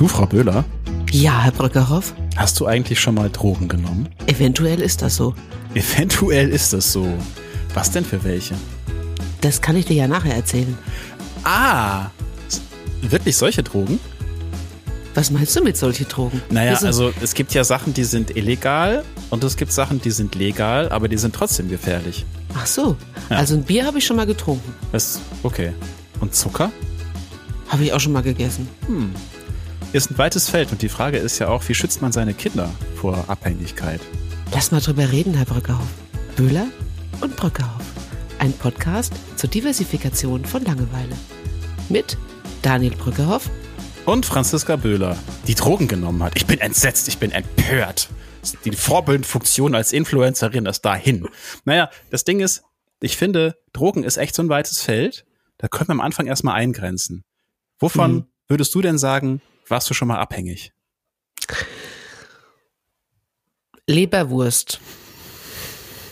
[0.00, 0.64] Du, Frau Böhler,
[1.12, 4.08] Ja, Herr Brückerhoff, hast du eigentlich schon mal Drogen genommen?
[4.28, 5.34] eventuell ist das so.
[5.74, 7.06] Eventuell ist es so.
[7.74, 8.54] Was denn für welche?
[9.42, 10.78] Das kann ich dir ja nachher erzählen.
[11.44, 12.06] Ah,
[13.02, 14.00] wirklich solche Drogen?
[15.12, 16.40] Was meinst du mit solchen Drogen?
[16.48, 20.34] Naja, also es gibt ja Sachen, die sind illegal und es gibt Sachen, die sind
[20.34, 22.24] legal, aber die sind trotzdem gefährlich.
[22.54, 22.96] Ach so,
[23.28, 23.36] Ja.
[23.36, 24.72] also ein Bier habe ich schon mal getrunken.
[24.92, 25.74] Das okay.
[26.20, 26.72] Und Zucker?
[27.68, 28.66] Habe ich auch schon mal gegessen.
[29.92, 32.70] Ist ein weites Feld und die Frage ist ja auch, wie schützt man seine Kinder
[32.94, 34.00] vor Abhängigkeit?
[34.52, 35.86] Lass mal drüber reden, Herr Brückerhoff.
[36.36, 36.66] Böhler
[37.20, 37.82] und Brückerhoff.
[38.38, 41.16] Ein Podcast zur Diversifikation von Langeweile.
[41.88, 42.16] Mit
[42.62, 43.50] Daniel Brückerhoff
[44.06, 45.16] Und Franziska Böhler,
[45.48, 46.32] die Drogen genommen hat.
[46.36, 48.08] Ich bin entsetzt, ich bin empört.
[48.64, 51.28] Die Vorbildfunktion als Influencerin ist dahin.
[51.64, 52.62] Naja, das Ding ist,
[53.00, 55.26] ich finde, Drogen ist echt so ein weites Feld.
[55.58, 57.24] Da können wir am Anfang erstmal eingrenzen.
[57.80, 58.24] Wovon Mhm.
[58.48, 60.72] würdest du denn sagen, warst du schon mal abhängig?
[63.86, 64.80] Leberwurst.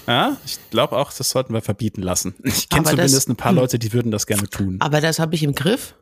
[0.06, 2.34] Ja, ich glaube auch, das sollten wir verbieten lassen.
[2.42, 3.58] Ich kenne Aber das- zumindest ein paar hm.
[3.58, 4.76] Leute, die würden das gerne tun.
[4.80, 5.94] Aber das habe ich im Griff.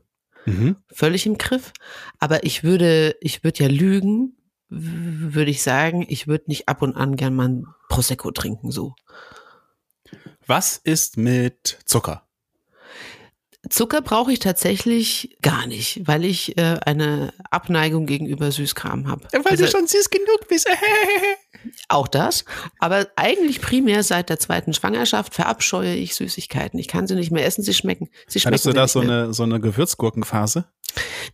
[0.49, 0.77] Mhm.
[0.95, 1.73] völlig im Griff.
[2.21, 4.37] Aber ich würde, ich würde ja lügen,
[4.69, 8.95] würde ich sagen, ich würde nicht ab und an gern mal ein Prosecco trinken, so.
[10.47, 12.25] Was ist mit Zucker?
[13.70, 19.27] Zucker brauche ich tatsächlich gar nicht, weil ich äh, eine Abneigung gegenüber Süßkram habe.
[19.45, 20.69] Also schon süß genug bist.
[21.89, 22.44] auch das.
[22.78, 26.78] Aber eigentlich primär seit der zweiten Schwangerschaft verabscheue ich Süßigkeiten.
[26.78, 28.09] Ich kann sie nicht mehr essen, sie schmecken.
[28.27, 29.25] Sie schmecken Hattest du da so mehr.
[29.25, 30.67] eine, so eine Gewürzgurkenphase?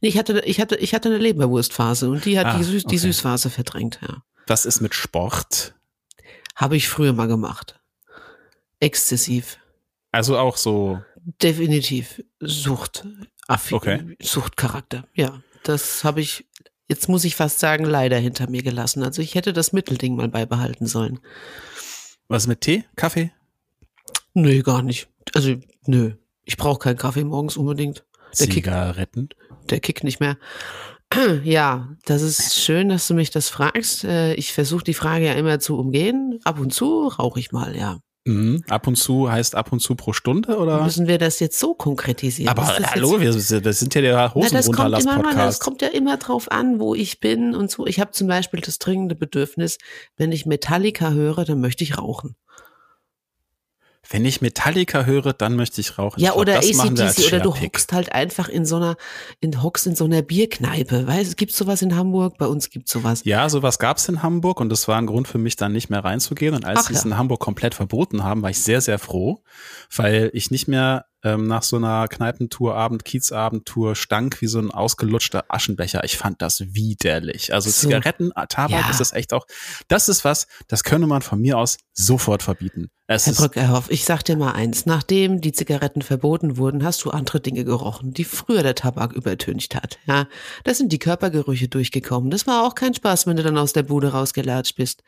[0.00, 2.82] Nee, ich hatte, ich hatte, ich hatte eine Leberwurstphase und die hat Ah, die, Süß,
[2.82, 2.96] die okay.
[2.98, 4.22] Süßphase verdrängt, ja.
[4.46, 5.74] Was ist mit Sport?
[6.56, 7.78] Habe ich früher mal gemacht.
[8.80, 9.58] Exzessiv.
[10.10, 11.00] Also auch so,
[11.42, 13.06] Definitiv Sucht.
[13.48, 14.16] Affi Okay.
[14.20, 15.06] Suchtcharakter.
[15.14, 16.46] Ja, das habe ich,
[16.88, 19.02] jetzt muss ich fast sagen, leider hinter mir gelassen.
[19.02, 21.20] Also ich hätte das Mittelding mal beibehalten sollen.
[22.28, 23.32] was mit Tee, Kaffee?
[24.34, 25.08] Nö, gar nicht.
[25.34, 25.56] Also,
[25.86, 26.12] nö.
[26.44, 28.04] Ich brauche keinen Kaffee morgens unbedingt.
[28.38, 29.28] Der Kick, Zigaretten?
[29.70, 30.38] der Kick nicht mehr.
[31.44, 34.04] Ja, das ist schön, dass du mich das fragst.
[34.04, 36.40] Äh, Ich versuche die Frage ja immer zu umgehen.
[36.44, 37.98] Ab und zu rauche ich mal, ja.
[38.24, 38.62] Mhm.
[38.68, 40.82] Ab und zu heißt ab und zu pro Stunde oder?
[40.84, 42.48] Müssen wir das jetzt so konkretisieren?
[42.50, 44.50] Aber das jetzt- hallo, wir, das sind ja der Na,
[45.44, 47.86] das kommt ja immer drauf an, wo ich bin und so.
[47.86, 49.78] Ich habe zum Beispiel das dringende Bedürfnis,
[50.16, 52.36] wenn ich Metallica höre, dann möchte ich rauchen.
[54.12, 56.20] Wenn ich Metallica höre, dann möchte ich rauchen.
[56.20, 58.96] Ja, ich oder ACDC oder du hockst halt einfach in so einer,
[59.40, 61.06] in hockst in so einer Bierkneipe.
[61.06, 63.22] Weißt, es gibt sowas in Hamburg, bei uns gibt sowas.
[63.24, 66.04] Ja, sowas gab's in Hamburg und das war ein Grund für mich, dann nicht mehr
[66.04, 66.54] reinzugehen.
[66.54, 67.10] Und als sie es ja.
[67.10, 69.42] in Hamburg komplett verboten haben, war ich sehr, sehr froh,
[69.94, 74.70] weil ich nicht mehr ähm, nach so einer Kneipentour, Abend, Kiezabendtour stank wie so ein
[74.70, 76.02] ausgelutschter Aschenbecher.
[76.04, 77.54] Ich fand das widerlich.
[77.54, 77.88] Also So.
[77.88, 78.90] Zigaretten, äh, Tabak Ja.
[78.90, 79.46] ist das echt auch,
[79.88, 82.90] das ist was, das könne man von mir aus sofort verbieten.
[83.06, 87.10] Es Herr Brückerhoff, ich sag dir mal eins, nachdem die Zigaretten verboten wurden, hast du
[87.10, 89.98] andere Dinge gerochen, die früher der Tabak übertüncht hat.
[90.06, 90.26] Ja,
[90.64, 92.30] da sind die Körpergerüche durchgekommen.
[92.30, 95.02] Das war auch kein Spaß, wenn du dann aus der Bude rausgelatscht bist.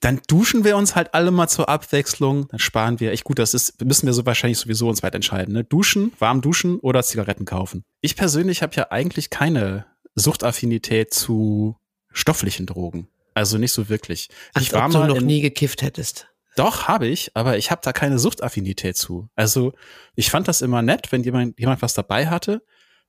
[0.00, 3.12] Dann duschen wir uns halt alle mal zur Abwechslung, dann sparen wir.
[3.12, 5.54] Echt gut, das ist, müssen wir so wahrscheinlich sowieso uns weit entscheiden.
[5.54, 5.64] Ne?
[5.64, 7.84] Duschen, warm duschen oder Zigaretten kaufen.
[8.02, 11.76] Ich persönlich habe ja eigentlich keine Suchtaffinität zu
[12.10, 13.08] stofflichen Drogen.
[13.34, 14.28] Also nicht so wirklich.
[14.54, 16.28] Als ich war ob du mal noch in, nie gekifft hättest.
[16.56, 19.28] Doch, habe ich, aber ich habe da keine Suchtaffinität zu.
[19.34, 19.74] Also
[20.14, 22.62] ich fand das immer nett, wenn jemand, jemand was dabei hatte.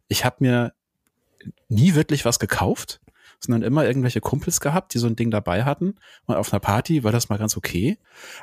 [0.09, 0.74] Ich habe mir
[1.69, 3.00] nie wirklich was gekauft,
[3.40, 5.96] sondern immer irgendwelche Kumpels gehabt, die so ein Ding dabei hatten.
[6.25, 7.98] Und auf einer Party war das mal ganz okay.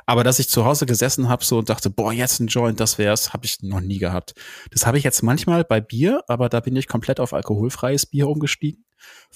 [0.06, 2.98] Aber dass ich zu Hause gesessen habe so und dachte, boah, jetzt ein Joint, das
[2.98, 4.34] wär's, habe ich noch nie gehabt.
[4.70, 8.28] Das habe ich jetzt manchmal bei Bier, aber da bin ich komplett auf alkoholfreies Bier
[8.28, 8.84] umgestiegen,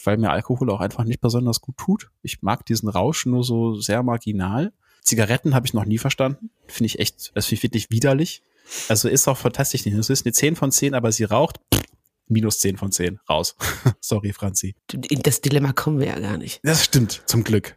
[0.05, 2.11] weil mir Alkohol auch einfach nicht besonders gut tut.
[2.23, 4.73] Ich mag diesen Rausch nur so sehr marginal.
[5.03, 6.51] Zigaretten habe ich noch nie verstanden.
[6.67, 8.43] Finde ich echt, das finde ich wirklich widerlich.
[8.89, 9.85] Also ist auch fantastisch.
[9.85, 11.59] Das ist eine 10 von 10, aber sie raucht.
[11.75, 11.83] Pff,
[12.28, 13.21] minus 10 von 10.
[13.28, 13.57] Raus.
[14.01, 14.77] Sorry, Franzi.
[14.92, 16.60] In das Dilemma kommen wir ja gar nicht.
[16.63, 17.77] Das stimmt, zum Glück.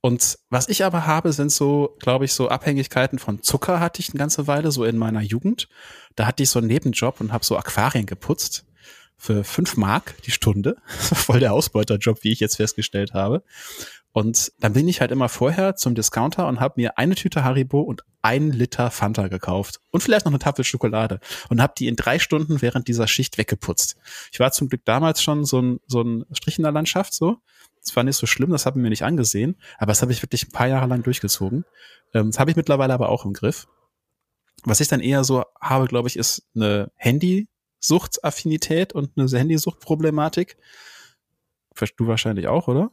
[0.00, 4.10] Und was ich aber habe, sind so, glaube ich, so Abhängigkeiten von Zucker hatte ich
[4.10, 5.68] eine ganze Weile, so in meiner Jugend.
[6.16, 8.64] Da hatte ich so einen Nebenjob und habe so Aquarien geputzt
[9.16, 10.76] für fünf Mark die Stunde.
[10.86, 13.42] Voll der Ausbeuterjob, wie ich jetzt festgestellt habe.
[14.12, 17.80] Und dann bin ich halt immer vorher zum Discounter und habe mir eine Tüte Haribo
[17.80, 21.20] und einen Liter Fanta gekauft und vielleicht noch eine Tafel Schokolade
[21.50, 23.96] und habe die in drei Stunden während dieser Schicht weggeputzt.
[24.32, 27.38] Ich war zum Glück damals schon so ein, so ein Strich in der Landschaft so.
[27.80, 30.22] Das war nicht so schlimm, das habe ich mir nicht angesehen, aber das habe ich
[30.22, 31.64] wirklich ein paar Jahre lang durchgezogen.
[32.12, 33.68] Ähm, das habe ich mittlerweile aber auch im Griff.
[34.64, 40.56] Was ich dann eher so habe, glaube ich, ist eine Handysuchtaffinität und eine Handysuchtproblematik.
[41.96, 42.90] du wahrscheinlich auch, oder?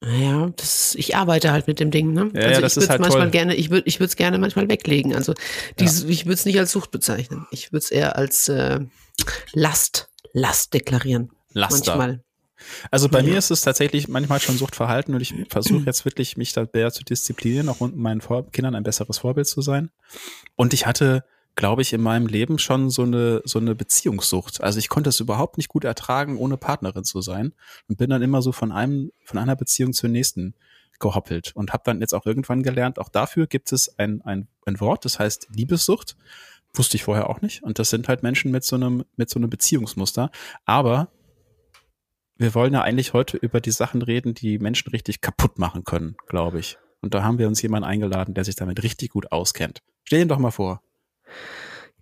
[0.00, 2.30] Naja, das, ich arbeite halt mit dem Ding, ne?
[2.32, 3.30] Ja, also ja, das ich würde halt manchmal toll.
[3.30, 5.14] gerne, ich würde, ich würde es gerne manchmal weglegen.
[5.14, 5.34] Also
[5.80, 7.46] dies, ich würde es nicht als Sucht bezeichnen.
[7.50, 8.78] Ich würde es eher als äh,
[9.54, 11.30] Last, Last deklarieren.
[11.52, 11.96] Laster.
[11.96, 12.22] Manchmal.
[12.90, 13.24] Also bei Ja.
[13.24, 16.92] mir ist es tatsächlich manchmal schon Suchtverhalten und ich versuche jetzt wirklich, mich da mehr
[16.92, 19.90] zu disziplinieren, auch um meinen Vor Kindern ein besseres Vorbild zu sein.
[20.54, 21.24] Und ich hatte,
[21.56, 24.60] glaube ich, in meinem Leben schon so eine, so eine Beziehungssucht.
[24.62, 27.52] Also ich konnte es überhaupt nicht gut ertragen, ohne Partnerin zu sein
[27.88, 30.54] und bin dann immer so von einem, von einer Beziehung zur nächsten
[31.00, 34.80] gehoppelt und habe dann jetzt auch irgendwann gelernt, auch dafür gibt es ein, ein, ein
[34.80, 36.16] Wort, das heißt Liebessucht.
[36.74, 37.62] Wusste ich vorher auch nicht.
[37.62, 40.30] Und das sind halt Menschen mit so einem, mit so einem Beziehungsmuster.
[40.66, 41.08] Aber
[42.36, 46.16] wir wollen ja eigentlich heute über die Sachen reden, die Menschen richtig kaputt machen können,
[46.28, 46.78] glaube ich.
[47.00, 49.82] Und da haben wir uns jemanden eingeladen, der sich damit richtig gut auskennt.
[50.04, 50.82] Stell ihn doch mal vor.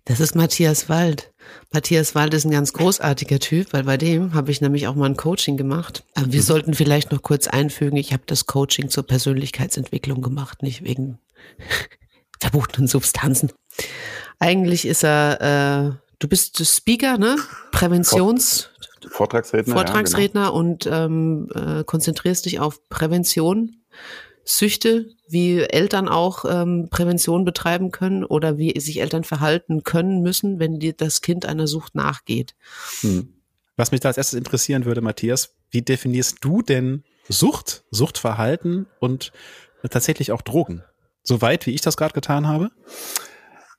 [0.05, 1.33] Das ist Matthias Wald.
[1.71, 5.05] Matthias Wald ist ein ganz großartiger Typ, weil bei dem habe ich nämlich auch mal
[5.05, 6.03] ein Coaching gemacht.
[6.15, 10.83] Aber wir sollten vielleicht noch kurz einfügen, ich habe das Coaching zur Persönlichkeitsentwicklung gemacht, nicht
[10.83, 11.19] wegen
[12.39, 13.51] verbotenen Substanzen.
[14.39, 17.35] Eigentlich ist er, äh, du bist Speaker, ne?
[17.71, 18.69] Präventions,
[19.09, 19.73] Vortragsredner.
[19.73, 23.77] Vortragsredner und ähm, äh, konzentrierst dich auf Prävention,
[24.49, 30.57] Süchte, wie Eltern auch ähm, Prävention betreiben können oder wie sich Eltern verhalten können müssen,
[30.57, 32.55] wenn dir das Kind einer Sucht nachgeht.
[33.01, 33.33] Hm.
[33.75, 39.33] Was mich da als erstes interessieren würde, Matthias, wie definierst du denn Sucht, Suchtverhalten und
[39.89, 40.81] tatsächlich auch Drogen?
[41.23, 42.71] So weit, wie ich das gerade getan habe?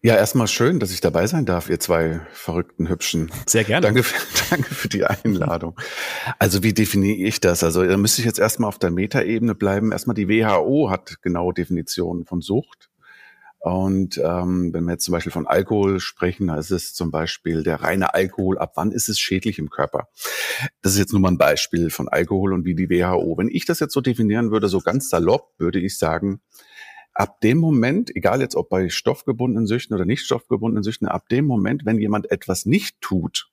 [0.00, 3.32] Ja, erstmal schön, dass ich dabei sein darf, ihr zwei verrückten, hübschen.
[3.48, 3.84] Sehr gerne.
[3.84, 4.14] Danke, für-
[4.50, 5.78] danke für die Einladung.
[6.38, 7.64] Also wie definiere ich das?
[7.64, 9.90] Also da müsste ich jetzt erstmal auf der Metaebene bleiben.
[9.90, 12.90] Erstmal die WHO hat genaue Definitionen von Sucht.
[13.58, 17.64] Und ähm, wenn wir jetzt zum Beispiel von Alkohol sprechen, da ist es zum Beispiel
[17.64, 18.56] der reine Alkohol.
[18.56, 20.06] Ab wann ist es schädlich im Körper?
[20.80, 23.36] Das ist jetzt nur mal ein Beispiel von Alkohol und wie die WHO.
[23.36, 26.40] Wenn ich das jetzt so definieren würde, so ganz salopp, würde ich sagen,
[27.18, 31.46] ab dem Moment, egal jetzt ob bei stoffgebundenen Süchten oder nicht stoffgebundenen Süchten, ab dem
[31.46, 33.50] Moment, wenn jemand etwas nicht tut,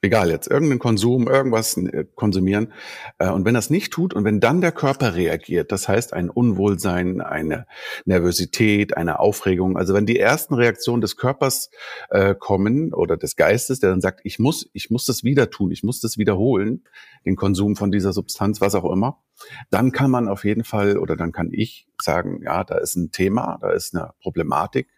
[0.00, 2.72] egal jetzt, irgendeinen Konsum, irgendwas äh, konsumieren,
[3.18, 6.30] äh, und wenn das nicht tut und wenn dann der Körper reagiert, das heißt ein
[6.30, 7.66] Unwohlsein, eine
[8.04, 11.70] Nervosität, eine Aufregung, also wenn die ersten Reaktionen des Körpers
[12.10, 15.70] äh, kommen oder des Geistes, der dann sagt, ich muss, ich muss das wieder tun,
[15.70, 16.84] ich muss das wiederholen,
[17.24, 19.22] den Konsum von dieser Substanz, was auch immer,
[19.70, 23.10] dann kann man auf jeden Fall oder dann kann ich sagen, ja, da ist ein
[23.10, 24.88] Thema, da ist eine Problematik.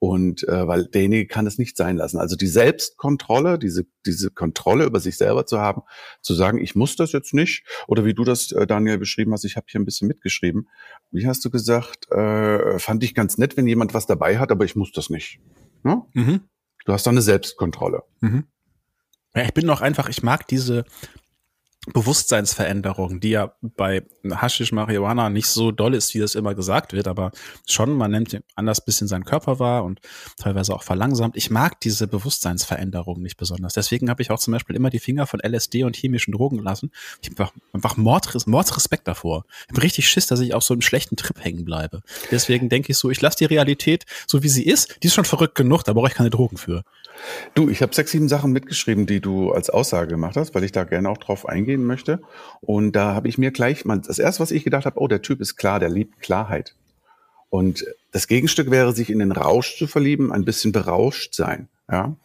[0.00, 2.18] Und äh, weil derjenige kann es nicht sein lassen.
[2.18, 5.82] Also die Selbstkontrolle, diese, diese Kontrolle über sich selber zu haben,
[6.22, 7.64] zu sagen, ich muss das jetzt nicht.
[7.88, 10.68] Oder wie du das, äh, Daniel, beschrieben hast, ich habe hier ein bisschen mitgeschrieben.
[11.10, 14.64] Wie hast du gesagt, äh, fand ich ganz nett, wenn jemand was dabei hat, aber
[14.64, 15.40] ich muss das nicht.
[15.82, 16.02] Ne?
[16.12, 16.42] Mhm.
[16.84, 18.02] Du hast da eine Selbstkontrolle.
[18.20, 18.44] Mhm.
[19.34, 20.84] Ja, ich bin noch einfach, ich mag diese
[21.86, 27.08] Bewusstseinsveränderung, die ja bei Haschisch Marihuana nicht so doll ist, wie das immer gesagt wird,
[27.08, 27.30] aber
[27.66, 30.00] schon, man nimmt anders bisschen seinen Körper wahr und
[30.36, 31.36] teilweise auch verlangsamt.
[31.36, 33.72] Ich mag diese Bewusstseinsveränderung nicht besonders.
[33.72, 36.90] Deswegen habe ich auch zum Beispiel immer die Finger von LSD und chemischen Drogen gelassen.
[37.22, 39.44] Ich habe einfach, Mordres, Mordsrespekt davor.
[39.66, 42.02] Ich habe richtig Schiss, dass ich auf so einem schlechten Trip hängen bleibe.
[42.30, 44.98] Deswegen denke ich so, ich lasse die Realität so, wie sie ist.
[45.02, 46.82] Die ist schon verrückt genug, da brauche ich keine Drogen für.
[47.54, 50.72] Du, ich habe sechs, sieben Sachen mitgeschrieben, die du als Aussage gemacht hast, weil ich
[50.72, 52.20] da gerne auch drauf eingehen möchte.
[52.60, 55.22] Und da habe ich mir gleich mal, das erste, was ich gedacht habe, oh, der
[55.22, 56.74] Typ ist klar, der liebt Klarheit.
[57.50, 61.68] Und das Gegenstück wäre, sich in den Rausch zu verlieben, ein bisschen berauscht sein.
[61.90, 62.16] Ja.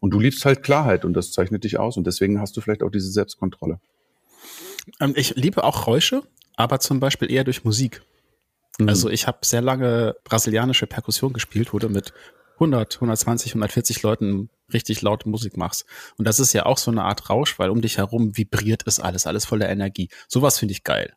[0.00, 1.96] Und du liebst halt Klarheit und das zeichnet dich aus.
[1.96, 3.80] Und deswegen hast du vielleicht auch diese Selbstkontrolle.
[5.00, 6.22] Ähm, ich liebe auch Räusche,
[6.56, 8.02] aber zum Beispiel eher durch Musik.
[8.78, 8.88] Mhm.
[8.88, 12.12] Also ich habe sehr lange brasilianische Perkussion gespielt, du mit
[12.58, 15.86] 100, 120, 140 Leuten richtig laute Musik machst.
[16.16, 19.00] Und das ist ja auch so eine Art Rausch, weil um dich herum vibriert es
[19.00, 20.08] alles, alles voller Energie.
[20.28, 21.14] Sowas finde ich geil.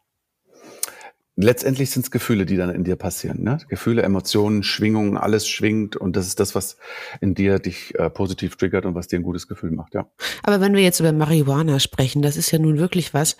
[1.35, 3.43] letztendlich sind es Gefühle, die dann in dir passieren.
[3.43, 3.57] Ne?
[3.67, 6.77] Gefühle, Emotionen, Schwingungen, alles schwingt und das ist das, was
[7.19, 9.93] in dir dich äh, positiv triggert und was dir ein gutes Gefühl macht.
[9.93, 10.09] Ja.
[10.43, 13.37] Aber wenn wir jetzt über Marihuana sprechen, das ist ja nun wirklich was.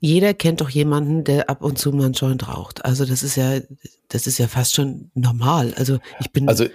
[0.00, 2.84] Jeder kennt doch jemanden, der ab und zu mal einen Joint raucht.
[2.84, 3.60] Also das ist ja,
[4.08, 5.74] das ist ja fast schon normal.
[5.76, 6.48] Also ich bin.
[6.48, 6.66] Also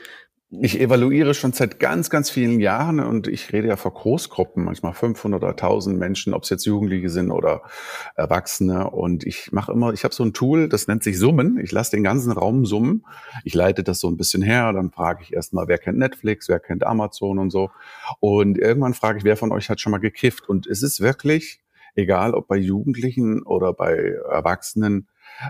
[0.51, 4.93] ich evaluiere schon seit ganz, ganz vielen Jahren und ich rede ja vor Großgruppen, manchmal
[4.93, 7.63] 500 oder 1000 Menschen, ob es jetzt Jugendliche sind oder
[8.15, 8.89] Erwachsene.
[8.91, 11.57] Und ich mache immer, ich habe so ein Tool, das nennt sich Summen.
[11.57, 13.05] Ich lasse den ganzen Raum summen.
[13.43, 14.71] Ich leite das so ein bisschen her.
[14.71, 17.71] Dann frage ich erstmal, wer kennt Netflix, wer kennt Amazon und so.
[18.19, 20.47] Und irgendwann frage ich, wer von euch hat schon mal gekifft.
[20.47, 21.59] Und es ist wirklich,
[21.95, 25.07] egal ob bei Jugendlichen oder bei Erwachsenen,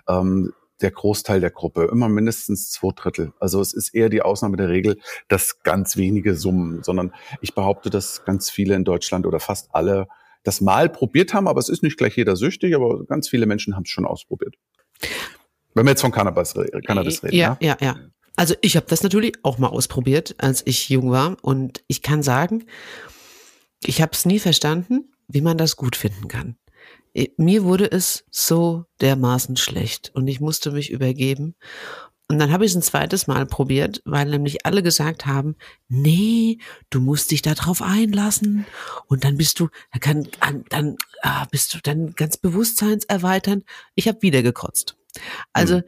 [0.08, 3.34] ähm, der Großteil der Gruppe, immer mindestens zwei Drittel.
[3.40, 7.90] Also es ist eher die Ausnahme der Regel, dass ganz wenige summen, sondern ich behaupte,
[7.90, 10.08] dass ganz viele in Deutschland oder fast alle
[10.44, 13.76] das mal probiert haben, aber es ist nicht gleich jeder süchtig, aber ganz viele Menschen
[13.76, 14.56] haben es schon ausprobiert.
[15.74, 16.54] Wenn wir jetzt von Cannabis,
[16.86, 17.36] Cannabis reden.
[17.36, 17.98] Ja, ja, ja.
[18.36, 21.38] Also ich habe das natürlich auch mal ausprobiert, als ich jung war.
[21.42, 22.66] Und ich kann sagen,
[23.84, 26.58] ich habe es nie verstanden, wie man das gut finden kann.
[27.38, 31.56] Mir wurde es so dermaßen schlecht und ich musste mich übergeben.
[32.28, 35.56] Und dann habe ich es ein zweites Mal probiert, weil nämlich alle gesagt haben,
[35.88, 36.58] nee,
[36.90, 38.66] du musst dich da drauf einlassen
[39.08, 43.64] und dann bist du, dann kann, dann ah, bist du dann ganz bewusstseinserweiternd.
[43.94, 44.98] Ich habe wieder gekotzt.
[45.54, 45.84] Also hm.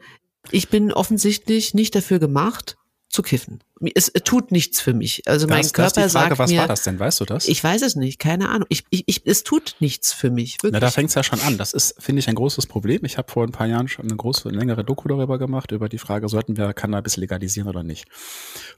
[0.52, 2.78] ich bin offensichtlich nicht dafür gemacht,
[3.18, 3.58] zu kiffen.
[3.96, 5.22] Es tut nichts für mich.
[5.26, 7.00] Also das, mein Körper das Frage, sagt was mir, war das denn?
[7.00, 7.48] Weißt du das?
[7.48, 8.66] Ich weiß es nicht, keine Ahnung.
[8.68, 10.58] Ich, ich, ich, es tut nichts für mich.
[10.58, 10.72] Wirklich.
[10.72, 11.58] Na, da fängt es ja schon an.
[11.58, 13.04] Das ist, finde ich, ein großes Problem.
[13.04, 15.98] Ich habe vor ein paar Jahren schon eine große, längere Doku darüber gemacht, über die
[15.98, 18.06] Frage, sollten wir Cannabis legalisieren oder nicht.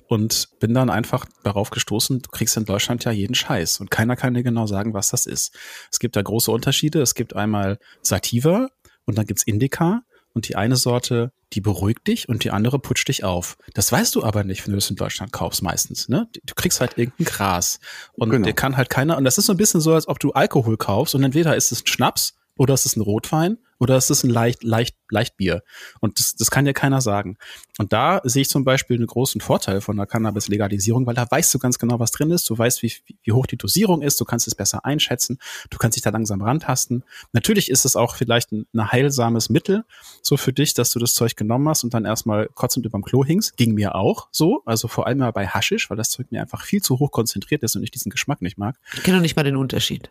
[0.08, 3.80] Und bin dann einfach darauf gestoßen, du kriegst in Deutschland ja jeden Scheiß.
[3.80, 5.54] Und keiner kann dir genau sagen, was das ist.
[5.92, 7.02] Es gibt da große Unterschiede.
[7.02, 8.68] Es gibt einmal Sativa
[9.04, 13.08] und dann gibt's Indica und die eine Sorte, die beruhigt dich und die andere putscht
[13.08, 13.56] dich auf.
[13.74, 16.08] Das weißt du aber nicht, wenn du es in Deutschland kaufst meistens.
[16.08, 16.28] Ne?
[16.44, 17.80] Du kriegst halt irgendein Gras
[18.12, 18.44] und genau.
[18.44, 19.16] der kann halt keiner.
[19.16, 21.72] Und das ist so ein bisschen so, als ob du Alkohol kaufst und entweder ist
[21.72, 25.62] es ein Schnaps oder ist es ein Rotwein oder ist es ein leicht, leicht, Leichtbier?
[26.00, 27.38] Und das, das kann dir keiner sagen.
[27.78, 31.52] Und da sehe ich zum Beispiel einen großen Vorteil von der Cannabis-Legalisierung, weil da weißt
[31.54, 32.48] du ganz genau, was drin ist.
[32.50, 34.20] Du weißt, wie, wie hoch die Dosierung ist.
[34.20, 35.38] Du kannst es besser einschätzen.
[35.70, 37.04] Du kannst dich da langsam rantasten.
[37.32, 39.84] Natürlich ist es auch vielleicht ein, ein heilsames Mittel
[40.22, 43.24] so für dich, dass du das Zeug genommen hast und dann erstmal kotzend überm Klo
[43.24, 43.56] hingst.
[43.56, 44.62] Ging mir auch so.
[44.66, 47.62] Also vor allem mal bei Haschisch, weil das Zeug mir einfach viel zu hoch konzentriert
[47.62, 48.76] ist und ich diesen Geschmack nicht mag.
[48.92, 50.10] Ich kenne noch nicht mal den Unterschied.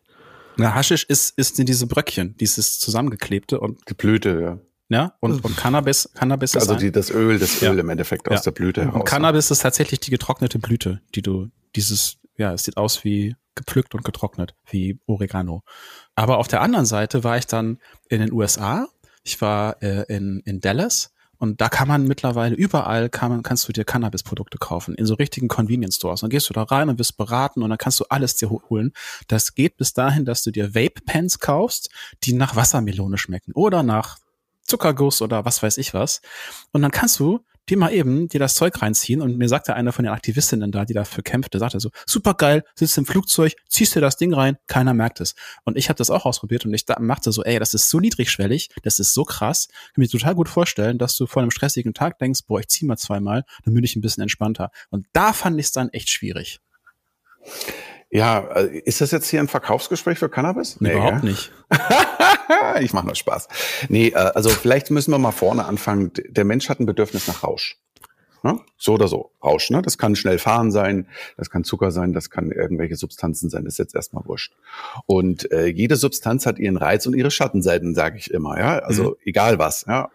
[0.59, 3.79] Na, Haschisch ist, ist in diese Bröckchen, dieses zusammengeklebte und.
[3.89, 4.59] Die Blüte, ja.
[4.91, 6.69] Ja, und, und Cannabis, Cannabis also ist.
[6.71, 7.79] Also die, das Öl, das Öl ja.
[7.79, 8.43] im Endeffekt aus ja.
[8.45, 8.95] der Blüte heraus.
[8.95, 13.35] Und Cannabis ist tatsächlich die getrocknete Blüte, die du, dieses, ja, es sieht aus wie
[13.53, 15.63] gepflückt und getrocknet, wie Oregano.
[16.15, 17.77] Aber auf der anderen Seite war ich dann
[18.09, 18.87] in den USA.
[19.23, 23.67] Ich war äh, in, in Dallas und da kann man mittlerweile überall kann man, kannst
[23.67, 26.19] du dir Cannabis-Produkte kaufen, in so richtigen Convenience Stores.
[26.19, 28.91] Dann gehst du da rein und wirst beraten und dann kannst du alles dir holen.
[29.27, 31.89] Das geht bis dahin, dass du dir Vape-Pens kaufst,
[32.23, 34.17] die nach Wassermelone schmecken oder nach
[34.63, 36.21] Zuckerguss oder was weiß ich was.
[36.73, 39.91] Und dann kannst du dir mal eben dir das Zeug reinziehen und mir sagte einer
[39.91, 43.95] von den Aktivistinnen da, die dafür kämpfte, sagte so, super geil, sitzt im Flugzeug, ziehst
[43.95, 45.35] dir das Ding rein, keiner merkt es.
[45.63, 48.69] Und ich habe das auch ausprobiert und ich machte so, ey, das ist so niedrigschwellig,
[48.83, 51.93] das ist so krass, ich kann mir total gut vorstellen, dass du vor einem stressigen
[51.93, 54.71] Tag denkst, boah, ich zieh mal zweimal, dann bin ich ein bisschen entspannter.
[54.89, 56.59] Und da fand ich es dann echt schwierig.
[58.11, 60.81] Ja, äh, ist das jetzt hier ein Verkaufsgespräch für Cannabis?
[60.81, 61.31] Nee, überhaupt gell?
[61.31, 61.51] nicht.
[62.81, 63.47] ich mache nur Spaß.
[63.89, 66.11] Nee, äh, also vielleicht müssen wir mal vorne anfangen.
[66.29, 67.77] Der Mensch hat ein Bedürfnis nach Rausch.
[68.43, 68.59] Ne?
[68.77, 69.69] So oder so, Rausch.
[69.69, 69.81] Ne?
[69.81, 73.73] Das kann schnell fahren sein, das kann Zucker sein, das kann irgendwelche Substanzen sein, das
[73.73, 74.53] ist jetzt erstmal wurscht.
[75.05, 78.57] Und äh, jede Substanz hat ihren Reiz und ihre Schattenseiten, sage ich immer.
[78.57, 79.15] Ja, Also mhm.
[79.25, 79.85] egal was.
[79.87, 80.09] Ja?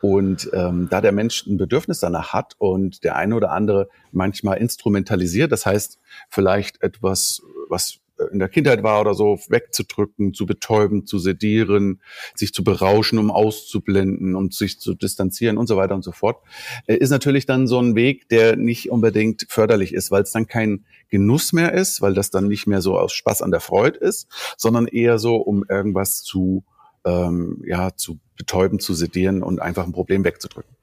[0.00, 4.58] Und ähm, da der Mensch ein Bedürfnis danach hat und der eine oder andere manchmal
[4.58, 7.98] instrumentalisiert, das heißt vielleicht etwas, was
[8.30, 12.00] in der Kindheit war oder so, wegzudrücken, zu betäuben, zu sedieren,
[12.34, 16.42] sich zu berauschen, um auszublenden, um sich zu distanzieren und so weiter und so fort,
[16.86, 20.46] äh, ist natürlich dann so ein Weg, der nicht unbedingt förderlich ist, weil es dann
[20.46, 23.98] kein Genuss mehr ist, weil das dann nicht mehr so aus Spaß an der Freude
[23.98, 26.64] ist, sondern eher so, um irgendwas zu
[27.04, 30.74] ähm, ja, zu betäuben, zu sedieren und einfach ein Problem wegzudrücken.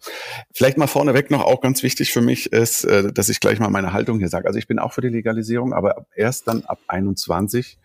[0.54, 3.70] Vielleicht mal vorneweg noch auch ganz wichtig für mich ist, äh, dass ich gleich mal
[3.70, 4.48] meine Haltung hier sage.
[4.48, 7.80] Also ich bin auch für die Legalisierung, aber erst dann ab 21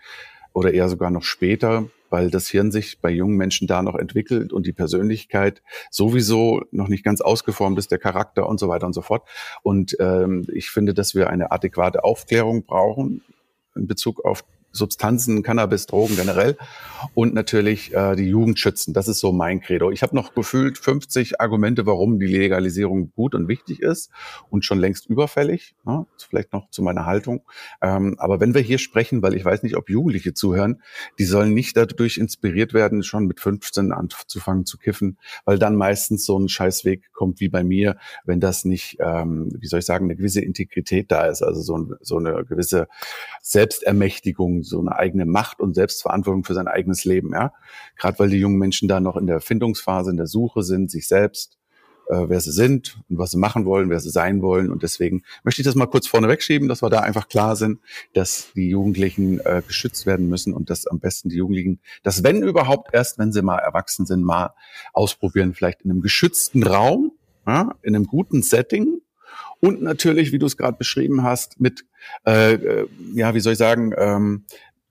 [0.52, 4.52] oder eher sogar noch später, weil das Hirn sich bei jungen Menschen da noch entwickelt
[4.52, 8.92] und die Persönlichkeit sowieso noch nicht ganz ausgeformt ist, der Charakter und so weiter und
[8.92, 9.28] so fort.
[9.62, 13.22] Und ähm, ich finde, dass wir eine adäquate Aufklärung brauchen
[13.74, 16.56] in Bezug auf Substanzen, Cannabis, Drogen generell
[17.14, 18.92] und natürlich äh, die Jugend schützen.
[18.92, 19.90] Das ist so mein Credo.
[19.90, 24.10] Ich habe noch gefühlt 50 Argumente, warum die Legalisierung gut und wichtig ist
[24.50, 25.74] und schon längst überfällig.
[25.84, 26.06] Ne?
[26.28, 27.42] Vielleicht noch zu meiner Haltung.
[27.80, 30.82] Ähm, aber wenn wir hier sprechen, weil ich weiß nicht, ob Jugendliche zuhören,
[31.18, 36.24] die sollen nicht dadurch inspiriert werden, schon mit 15 anzufangen zu kiffen, weil dann meistens
[36.24, 40.06] so ein Scheißweg kommt wie bei mir, wenn das nicht, ähm, wie soll ich sagen,
[40.06, 42.88] eine gewisse Integrität da ist, also so, ein, so eine gewisse
[43.42, 47.52] Selbstermächtigung so eine eigene Macht und Selbstverantwortung für sein eigenes Leben, ja.
[47.96, 51.06] Gerade weil die jungen Menschen da noch in der Findungsphase, in der Suche sind, sich
[51.06, 51.58] selbst,
[52.08, 54.70] äh, wer sie sind und was sie machen wollen, wer sie sein wollen.
[54.70, 57.80] Und deswegen möchte ich das mal kurz vorne wegschieben, dass wir da einfach klar sind,
[58.12, 62.42] dass die Jugendlichen äh, geschützt werden müssen und dass am besten die Jugendlichen, dass wenn
[62.42, 64.54] überhaupt erst, wenn sie mal erwachsen sind, mal
[64.92, 67.12] ausprobieren, vielleicht in einem geschützten Raum,
[67.46, 69.00] ja, in einem guten Setting,
[69.64, 71.86] und natürlich, wie du es gerade beschrieben hast, mit,
[72.26, 74.44] äh, äh, ja, wie soll ich sagen, ähm,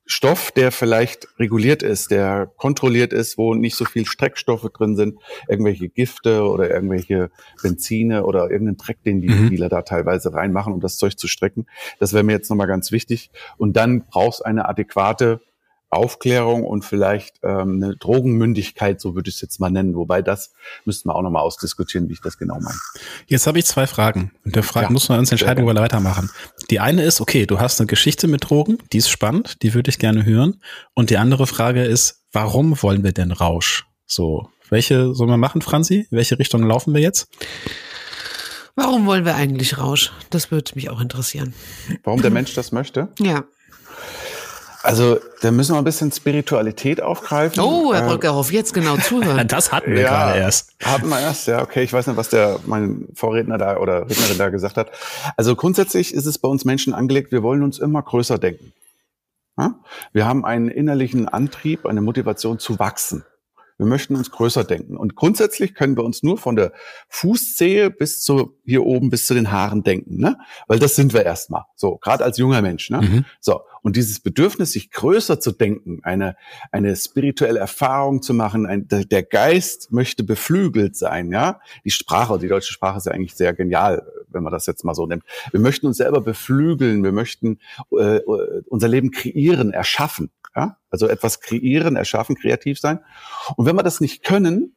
[0.04, 5.20] Stoff, der vielleicht reguliert ist, der kontrolliert ist, wo nicht so viel Streckstoffe drin sind,
[5.48, 7.30] irgendwelche Gifte oder irgendwelche
[7.62, 9.50] Benzine oder irgendeinen Dreck, den die mhm.
[9.50, 11.66] Dealer da teilweise reinmachen, um das Zeug zu strecken.
[12.00, 13.30] Das wäre mir jetzt nochmal ganz wichtig.
[13.56, 15.40] Und dann brauchst eine adäquate
[15.94, 19.94] Aufklärung und vielleicht ähm, eine Drogenmündigkeit, so würde ich es jetzt mal nennen.
[19.94, 20.52] Wobei das
[20.84, 22.78] müssten wir auch nochmal ausdiskutieren, wie ich das genau meine.
[23.26, 24.32] Jetzt habe ich zwei Fragen.
[24.44, 26.30] Und der Frage ja, muss man uns entscheiden, wo wir weitermachen.
[26.70, 29.90] Die eine ist, okay, du hast eine Geschichte mit Drogen, die ist spannend, die würde
[29.90, 30.60] ich gerne hören.
[30.94, 33.86] Und die andere Frage ist, warum wollen wir denn Rausch?
[34.06, 36.06] So, welche sollen wir machen, Franzi?
[36.10, 37.28] Welche Richtung laufen wir jetzt?
[38.76, 40.12] Warum wollen wir eigentlich Rausch?
[40.30, 41.54] Das würde mich auch interessieren.
[42.02, 43.08] Warum der Mensch das möchte?
[43.20, 43.44] Ja.
[44.84, 47.58] Also, da müssen wir ein bisschen Spiritualität aufgreifen.
[47.64, 49.48] Oh, Herr ähm, Brückerhoff, jetzt genau zuhören.
[49.48, 50.72] das hatten wir ja, gerade erst.
[50.84, 51.82] Hatten wir erst, ja, okay.
[51.84, 54.90] Ich weiß nicht, was der, mein Vorredner da oder Rednerin da gesagt hat.
[55.38, 58.74] Also grundsätzlich ist es bei uns Menschen angelegt, wir wollen uns immer größer denken.
[59.56, 59.74] Ja?
[60.12, 63.24] Wir haben einen innerlichen Antrieb, eine Motivation zu wachsen.
[63.76, 64.96] Wir möchten uns größer denken.
[64.96, 66.72] Und grundsätzlich können wir uns nur von der
[67.08, 70.38] Fußzehe bis zu hier oben bis zu den Haaren denken, ne?
[70.68, 71.64] Weil das sind wir erstmal.
[71.74, 73.02] So, gerade als junger Mensch, ne?
[73.02, 73.24] Mhm.
[73.40, 73.62] So.
[73.82, 76.36] Und dieses Bedürfnis, sich größer zu denken, eine,
[76.70, 81.60] eine spirituelle Erfahrung zu machen, ein, der, der Geist möchte beflügelt sein, ja?
[81.84, 84.94] Die Sprache, die deutsche Sprache ist ja eigentlich sehr genial, wenn man das jetzt mal
[84.94, 85.24] so nimmt.
[85.50, 87.58] Wir möchten uns selber beflügeln, wir möchten
[87.90, 88.20] äh,
[88.68, 90.30] unser Leben kreieren, erschaffen.
[90.54, 90.78] Ja?
[90.94, 93.00] Also etwas kreieren, erschaffen, kreativ sein.
[93.56, 94.76] Und wenn wir das nicht können,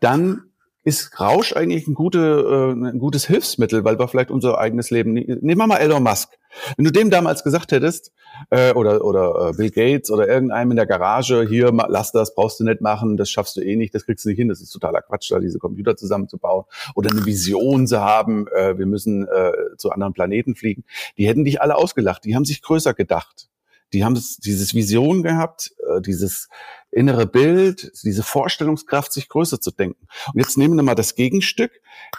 [0.00, 0.50] dann
[0.86, 5.14] ist Rausch eigentlich ein, gute, äh, ein gutes Hilfsmittel, weil wir vielleicht unser eigenes Leben.
[5.14, 6.28] Nehmen wir mal Elon Musk.
[6.76, 8.12] Wenn du dem damals gesagt hättest,
[8.50, 12.60] äh, oder, oder äh, Bill Gates oder irgendeinem in der Garage, hier, lass das, brauchst
[12.60, 14.70] du nicht machen, das schaffst du eh nicht, das kriegst du nicht hin, das ist
[14.70, 19.52] totaler Quatsch, da diese Computer zusammenzubauen oder eine Vision zu haben, äh, wir müssen äh,
[19.76, 20.84] zu anderen Planeten fliegen,
[21.18, 23.48] die hätten dich alle ausgelacht, die haben sich größer gedacht.
[23.96, 26.48] Die haben das, dieses Vision gehabt, äh, dieses
[26.90, 30.06] innere Bild, diese Vorstellungskraft, sich größer zu denken.
[30.34, 31.72] Und jetzt nehmen wir mal das Gegenstück.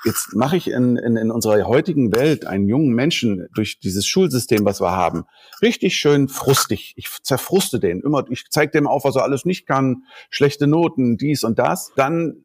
[0.03, 4.65] Jetzt mache ich in, in, in unserer heutigen Welt einen jungen Menschen durch dieses Schulsystem,
[4.65, 5.25] was wir haben,
[5.61, 6.93] richtig schön frustig.
[6.95, 8.25] Ich zerfruste den immer.
[8.31, 11.91] Ich zeige dem auf, was er alles nicht kann, schlechte Noten, dies und das.
[11.95, 12.43] Dann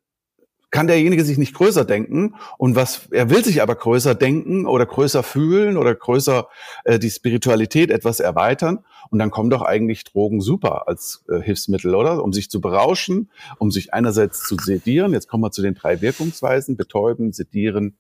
[0.73, 4.87] kann derjenige sich nicht größer denken und was er will sich aber größer denken oder
[4.87, 6.49] größer fühlen oder größer
[6.85, 8.81] äh, die Spiritualität etwas erweitern
[9.11, 12.25] und dann kommen doch eigentlich Drogen super als äh, Hilfsmittel, oder?
[12.25, 15.13] Um sich zu berauschen, um sich einerseits zu sedieren.
[15.13, 17.99] Jetzt kommen wir zu den drei Wirkungsweisen: betäuben, sedieren,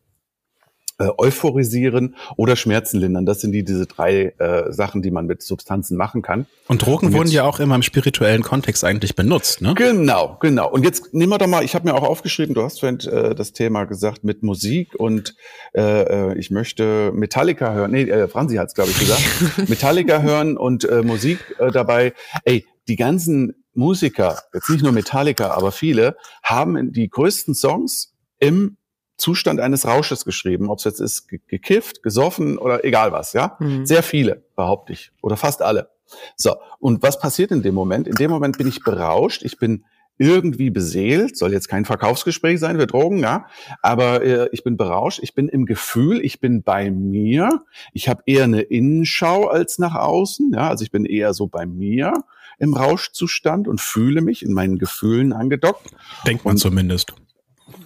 [1.03, 3.27] äh, euphorisieren oder Schmerzen lindern.
[3.27, 6.47] Das sind die diese drei äh, Sachen, die man mit Substanzen machen kann.
[6.69, 9.75] Und Drogen und jetzt, wurden ja auch immer im spirituellen Kontext eigentlich benutzt, ne?
[9.75, 10.71] Genau, genau.
[10.71, 13.35] Und jetzt nehmen wir doch mal, ich habe mir auch aufgeschrieben, du hast vorhin äh,
[13.35, 15.35] das Thema gesagt mit Musik und
[15.75, 17.91] äh, äh ich möchte Metallica hören.
[17.91, 19.23] Nee, äh, Franzi hat es, glaube ich, gesagt.
[19.69, 22.13] Metallica hören und äh, Musik äh, dabei.
[22.45, 28.77] Ey, die ganzen Musiker, jetzt nicht nur Metallica, aber viele, haben die größten Songs im
[29.23, 33.57] Zustand eines Rausches geschrieben, ob es jetzt ist gekifft, gesoffen oder egal was, ja?
[33.61, 33.87] Mhm.
[33.87, 35.91] Sehr viele, behaupte ich, oder fast alle.
[36.37, 38.09] So, und was passiert in dem Moment?
[38.09, 39.85] In dem Moment bin ich berauscht, ich bin
[40.19, 43.47] irgendwie beseelt, soll jetzt kein Verkaufsgespräch sein für Drogen, ja,
[43.81, 48.23] aber äh, ich bin berauscht, ich bin im Gefühl, ich bin bei mir, ich habe
[48.27, 52.13] eher eine Innenschau als nach außen, ja, also ich bin eher so bei mir
[52.59, 55.91] im Rauschzustand und fühle mich in meinen Gefühlen angedockt.
[56.27, 57.15] Denkt man und, zumindest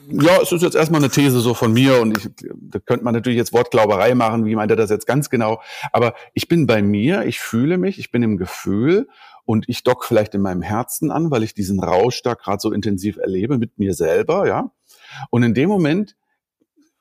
[0.09, 3.15] ja, es ist jetzt erstmal eine These so von mir und ich, da könnte man
[3.15, 5.61] natürlich jetzt Wortglauberei machen, wie meint er das jetzt ganz genau.
[5.93, 9.09] Aber ich bin bei mir, ich fühle mich, ich bin im Gefühl
[9.45, 12.73] und ich dock vielleicht in meinem Herzen an, weil ich diesen Rausch da gerade so
[12.73, 14.71] intensiv erlebe mit mir selber, ja.
[15.31, 16.17] Und in dem Moment,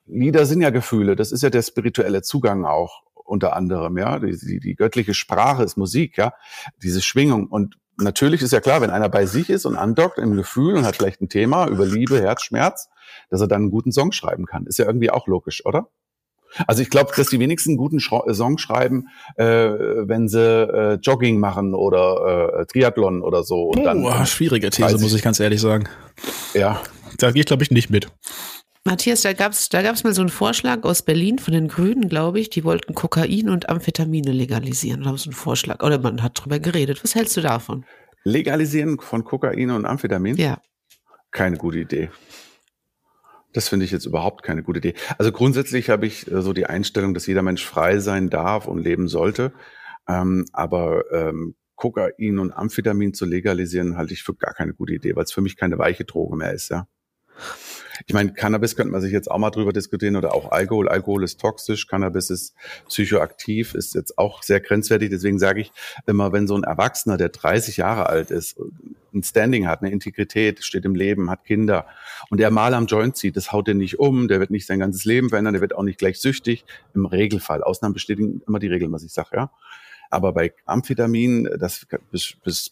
[0.07, 4.19] Lieder sind ja Gefühle, das ist ja der spirituelle Zugang auch unter anderem, ja.
[4.19, 6.33] Die, die, die göttliche Sprache ist Musik, ja.
[6.83, 7.47] Diese Schwingung.
[7.47, 10.85] Und natürlich ist ja klar, wenn einer bei sich ist und andockt im Gefühl und
[10.85, 12.89] hat vielleicht ein Thema über Liebe, Herzschmerz,
[13.29, 14.65] dass er dann einen guten Song schreiben kann.
[14.65, 15.89] Ist ja irgendwie auch logisch, oder?
[16.67, 20.93] Also ich glaube, dass die wenigsten einen guten Schra Song schreiben, äh, wenn sie äh,
[21.01, 23.69] Jogging machen oder äh, Triathlon oder so.
[23.69, 25.89] Und oh, dann, schwierige These, muss ich ganz ehrlich sagen.
[26.53, 26.81] Ja.
[27.17, 28.07] Da gehe ich, glaube ich, nicht mit.
[28.87, 32.39] Matthias, da gab's da gab's mal so einen Vorschlag aus Berlin von den Grünen, glaube
[32.39, 32.51] ich.
[32.51, 35.01] Die wollten Kokain und Amphetamine legalisieren.
[35.01, 35.83] Da haben sie einen Vorschlag.
[35.83, 37.03] Oder man hat drüber geredet.
[37.03, 37.83] Was hältst du davon?
[38.23, 40.37] Legalisieren von Kokain und Amphetamin?
[40.37, 40.59] Ja.
[41.31, 42.09] Keine gute Idee.
[43.55, 44.95] Das finde ich jetzt überhaupt keine gute Idee.
[45.17, 48.79] Also grundsätzlich habe ich äh, so die Einstellung, dass jeder Mensch frei sein darf und
[48.79, 49.53] leben sollte.
[50.09, 55.15] Ähm, aber ähm, Kokain und Amphetamin zu legalisieren, halte ich für gar keine gute Idee,
[55.15, 56.85] weil es für mich keine weiche Droge mehr ist, ja.
[58.07, 60.89] Ich meine, Cannabis könnte man sich jetzt auch mal drüber diskutieren oder auch Alkohol.
[60.89, 62.55] Alkohol ist toxisch, Cannabis ist
[62.87, 65.09] psychoaktiv, ist jetzt auch sehr grenzwertig.
[65.09, 65.71] Deswegen sage ich
[66.05, 68.57] immer, wenn so ein Erwachsener, der 30 Jahre alt ist,
[69.13, 71.85] ein Standing hat, eine Integrität, steht im Leben, hat Kinder
[72.29, 74.79] und der mal am Joint zieht, das haut den nicht um, der wird nicht sein
[74.79, 76.65] ganzes Leben verändern, der wird auch nicht gleich süchtig.
[76.93, 77.63] Im Regelfall.
[77.63, 79.51] Ausnahmen bestätigen immer die Regeln, was ich sage, ja.
[80.09, 81.85] Aber bei Amphetamin, das,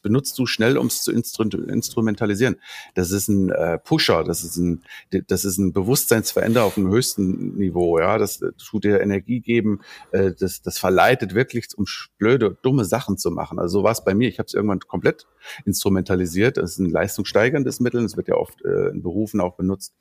[0.01, 2.57] benutzt du schnell, um es zu instrumentalisieren.
[2.93, 4.83] Das ist ein äh, Pusher, das ist ein,
[5.27, 7.99] das ist ein Bewusstseinsveränderer auf dem höchsten Niveau.
[7.99, 11.85] Ja, das tut dir Energie geben, äh, das, das verleitet wirklich, um
[12.17, 13.59] blöde, dumme Sachen zu machen.
[13.59, 14.29] Also so war es bei mir.
[14.29, 15.27] Ich habe es irgendwann komplett
[15.65, 16.57] instrumentalisiert.
[16.57, 18.03] Das ist ein leistungssteigerndes Mittel.
[18.03, 19.93] Das wird ja oft äh, in Berufen auch benutzt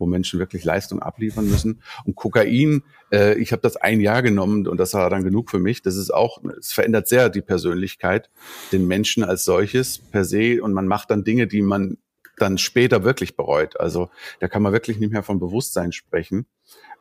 [0.00, 1.82] wo Menschen wirklich Leistung abliefern müssen.
[2.04, 2.82] Und Kokain,
[3.12, 5.82] äh, ich habe das ein Jahr genommen und das war dann genug für mich.
[5.82, 8.30] Das ist auch, es verändert sehr die Persönlichkeit,
[8.72, 11.98] den Menschen als solches per se und man macht dann Dinge, die man
[12.38, 13.78] dann später wirklich bereut.
[13.78, 14.10] Also
[14.40, 16.46] da kann man wirklich nicht mehr von Bewusstsein sprechen.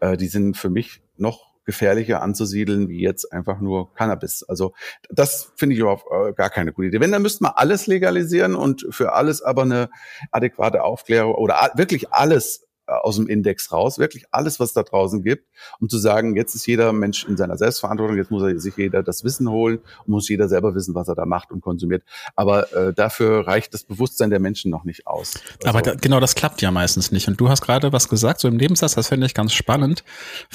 [0.01, 4.41] Äh, die sind für mich noch gefährlicher anzusiedeln wie jetzt einfach nur Cannabis.
[4.41, 4.73] Also
[5.09, 6.99] das finde ich überhaupt äh, gar keine gute Idee.
[6.99, 9.89] Wenn, dann müsste man alles legalisieren und für alles aber eine
[10.31, 15.47] adäquate Aufklärung oder wirklich alles aus dem Index raus, wirklich alles, was da draußen gibt,
[15.79, 19.03] um zu sagen, jetzt ist jeder Mensch in seiner Selbstverantwortung, jetzt muss er sich jeder
[19.03, 22.03] das Wissen holen und muss jeder selber wissen, was er da macht und konsumiert.
[22.35, 25.35] Aber äh, dafür reicht das Bewusstsein der Menschen noch nicht aus.
[25.63, 27.27] Also, Aber da, genau das klappt ja meistens nicht.
[27.27, 30.03] Und du hast gerade was gesagt, so im Lebenssatz, das finde ich ganz spannend,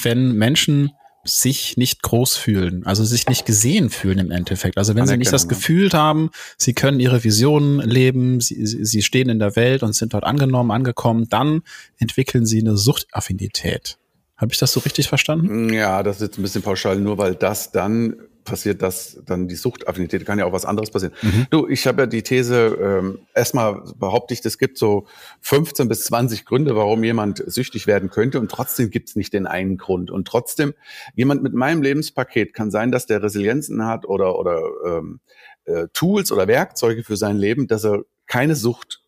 [0.02, 0.92] wenn Menschen
[1.24, 4.78] sich nicht groß fühlen, also sich nicht gesehen fühlen im Endeffekt.
[4.78, 9.28] Also wenn sie nicht das Gefühl haben, sie können ihre Visionen leben, sie, sie stehen
[9.28, 11.62] in der Welt und sind dort angenommen, angekommen, dann
[11.98, 13.98] entwickeln sie eine Suchtaffinität.
[14.36, 15.72] Habe ich das so richtig verstanden?
[15.72, 19.54] Ja, das ist jetzt ein bisschen pauschal, nur weil das dann passiert das dann die
[19.54, 21.14] Suchtaffinität, kann ja auch was anderes passieren.
[21.22, 21.46] Mhm.
[21.50, 25.06] Du, ich habe ja die These, ähm, erstmal behaupte ich, es gibt so
[25.40, 29.46] 15 bis 20 Gründe, warum jemand süchtig werden könnte und trotzdem gibt es nicht den
[29.46, 30.10] einen Grund.
[30.10, 30.74] Und trotzdem,
[31.14, 35.20] jemand mit meinem Lebenspaket kann sein, dass der Resilienzen hat oder, oder ähm,
[35.64, 39.04] äh, Tools oder Werkzeuge für sein Leben, dass er keine Sucht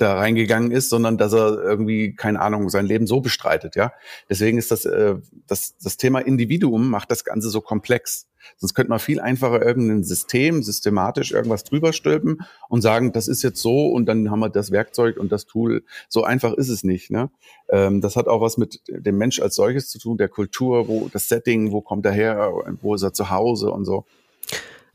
[0.00, 3.92] da reingegangen ist, sondern dass er irgendwie, keine Ahnung, sein Leben so bestreitet, ja.
[4.28, 8.26] Deswegen ist das, äh, das, das Thema Individuum macht das Ganze so komplex.
[8.56, 13.42] Sonst könnte man viel einfacher irgendein System, systematisch irgendwas drüber stülpen und sagen, das ist
[13.42, 15.84] jetzt so und dann haben wir das Werkzeug und das Tool.
[16.08, 17.10] So einfach ist es nicht.
[17.10, 17.30] Ne?
[17.68, 21.08] Ähm, das hat auch was mit dem Mensch als solches zu tun, der Kultur, wo
[21.12, 24.04] das Setting, wo kommt er her, wo ist er zu Hause und so.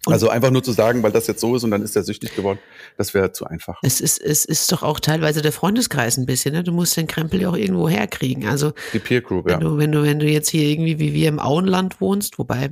[0.05, 2.03] Und also einfach nur zu sagen, weil das jetzt so ist und dann ist er
[2.03, 2.59] süchtig geworden,
[2.95, 3.79] das wäre zu einfach.
[3.81, 6.63] Es ist, es ist doch auch teilweise der Freundeskreis ein bisschen, ne?
[6.63, 8.47] Du musst den Krempel ja auch irgendwo herkriegen.
[8.47, 9.57] Also die Peer Group, wenn ja.
[9.57, 12.69] Du, wenn du, wenn du jetzt hier irgendwie wie wir im Auenland wohnst, wobei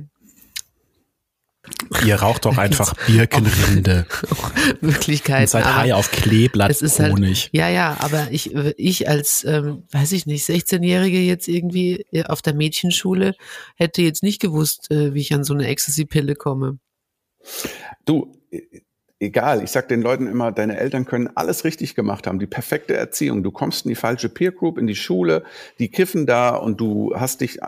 [2.04, 4.06] Ihr raucht doch einfach Birkenrinde.
[4.80, 5.46] Möglichkeiten.
[5.46, 10.12] Seid high auf Kleeblatt es ist halt, Ja, ja, aber ich, ich als, ähm, weiß
[10.12, 13.34] ich nicht, 16-Jährige jetzt irgendwie auf der Mädchenschule
[13.76, 16.78] hätte jetzt nicht gewusst, äh, wie ich an so eine Ecstasy-Pille komme.
[18.04, 18.36] Du,
[19.18, 22.94] egal, ich sag den Leuten immer, deine Eltern können alles richtig gemacht haben, die perfekte
[22.94, 23.42] Erziehung.
[23.42, 25.44] Du kommst in die falsche Peer Group, in die Schule,
[25.78, 27.62] die kiffen da und du hast dich,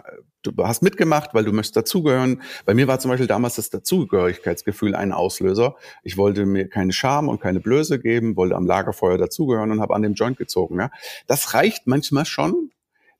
[0.52, 2.42] du hast mitgemacht, weil du möchtest dazugehören.
[2.64, 5.76] Bei mir war zum Beispiel damals das Dazugehörigkeitsgefühl ein Auslöser.
[6.02, 9.94] Ich wollte mir keine Scham und keine Blöße geben, wollte am Lagerfeuer dazugehören und habe
[9.94, 10.78] an dem Joint gezogen.
[10.78, 10.90] Ja.
[11.26, 12.70] Das reicht manchmal schon,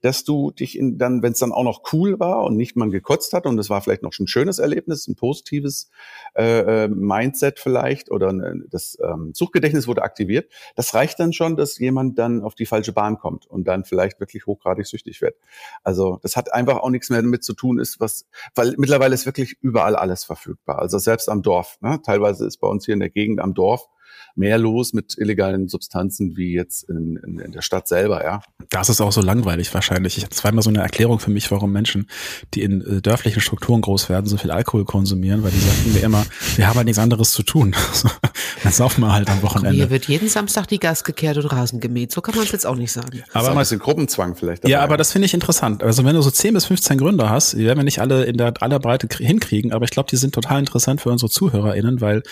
[0.01, 2.91] dass du dich in, dann, wenn es dann auch noch cool war und nicht man
[2.91, 5.91] gekotzt hat und es war vielleicht noch ein schönes Erlebnis, ein positives
[6.35, 11.57] äh, äh, Mindset vielleicht oder ne, das ähm, Suchgedächtnis wurde aktiviert, das reicht dann schon,
[11.57, 15.37] dass jemand dann auf die falsche Bahn kommt und dann vielleicht wirklich hochgradig süchtig wird.
[15.83, 19.27] Also das hat einfach auch nichts mehr damit zu tun, ist was, weil mittlerweile ist
[19.27, 20.79] wirklich überall alles verfügbar.
[20.79, 21.79] Also selbst am Dorf.
[21.81, 22.01] Ne?
[22.05, 23.89] Teilweise ist bei uns hier in der Gegend am Dorf
[24.37, 28.43] mehr los mit illegalen Substanzen wie jetzt in, in, in der Stadt selber, ja.
[28.71, 30.19] Das ist auch so langweilig wahrscheinlich.
[30.19, 32.09] Ich habe zweimal so eine Erklärung für mich, warum Menschen,
[32.55, 36.03] die in äh, dörflichen Strukturen groß werden, so viel Alkohol konsumieren, weil die sagten mir
[36.03, 37.75] immer, wir haben halt nichts anderes zu tun.
[38.63, 39.77] Dann saufen wir halt am Wochenende.
[39.77, 42.13] Hier wird jeden Samstag die Gas gekehrt und Rasen gemäht.
[42.13, 43.23] So kann man es jetzt auch nicht sagen.
[43.33, 44.65] Aber mal ein Gruppenzwang vielleicht.
[44.65, 44.73] Dabei.
[44.73, 45.83] Ja, aber das finde ich interessant.
[45.83, 48.37] Also wenn du so 10 bis 15 Gründe hast, die werden wir nicht alle in
[48.37, 52.23] der aller Breite hinkriegen, aber ich glaube, die sind total interessant für unsere ZuhörerInnen, weil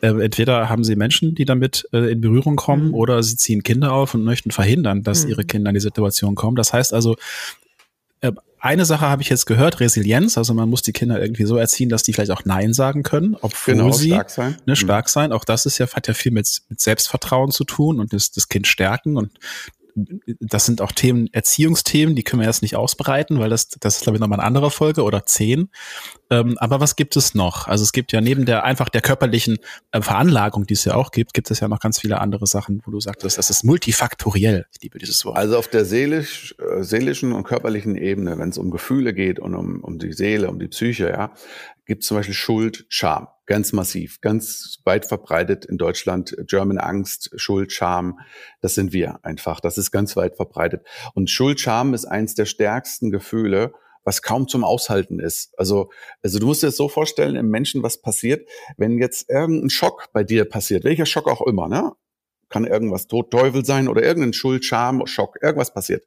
[0.00, 2.94] äh, entweder haben sie Menschen, die damit äh, in Berührung kommen, mhm.
[2.94, 5.30] oder sie ziehen Kinder auf und möchten verhindern, dass mhm.
[5.30, 6.56] ihre Kinder in die Situation kommen.
[6.56, 7.16] Das heißt also,
[8.20, 10.36] äh, eine Sache habe ich jetzt gehört, Resilienz.
[10.36, 13.36] Also man muss die Kinder irgendwie so erziehen, dass die vielleicht auch Nein sagen können,
[13.40, 14.56] obwohl genau, sie stark sein.
[14.66, 14.76] Ne, mhm.
[14.76, 15.32] stark sein.
[15.32, 18.48] Auch das ist ja, hat ja viel mit, mit Selbstvertrauen zu tun und das, das
[18.48, 19.30] Kind stärken und
[20.40, 24.02] das sind auch Themen, Erziehungsthemen, die können wir erst nicht ausbreiten, weil das, das ist,
[24.02, 25.70] glaube ich, nochmal eine andere Folge oder zehn.
[26.30, 27.68] Ähm, aber was gibt es noch?
[27.68, 29.58] Also es gibt ja neben der einfach der körperlichen
[29.92, 32.82] äh, Veranlagung, die es ja auch gibt, gibt es ja noch ganz viele andere Sachen,
[32.84, 34.66] wo du sagtest, das ist multifaktoriell.
[34.72, 35.36] Ich liebe dieses Wort.
[35.36, 39.54] Also auf der seelisch, äh, seelischen und körperlichen Ebene, wenn es um Gefühle geht und
[39.54, 41.32] um, um die Seele, um die Psyche, ja,
[41.86, 43.28] gibt es zum Beispiel Schuld, Scham.
[43.48, 46.36] Ganz massiv, ganz weit verbreitet in Deutschland.
[46.46, 48.18] German Angst, Schuld, Scham,
[48.60, 49.60] das sind wir einfach.
[49.60, 50.86] Das ist ganz weit verbreitet.
[51.14, 53.72] Und Schuld, Scham ist eins der stärksten Gefühle
[54.04, 55.52] was kaum zum Aushalten ist.
[55.58, 55.90] Also,
[56.22, 60.08] also du musst dir das so vorstellen, im Menschen, was passiert, wenn jetzt irgendein Schock
[60.14, 61.92] bei dir passiert, welcher Schock auch immer, ne?
[62.48, 66.06] Kann irgendwas Tod, Teufel sein oder irgendein Schuld, Scham, Schock, irgendwas passiert.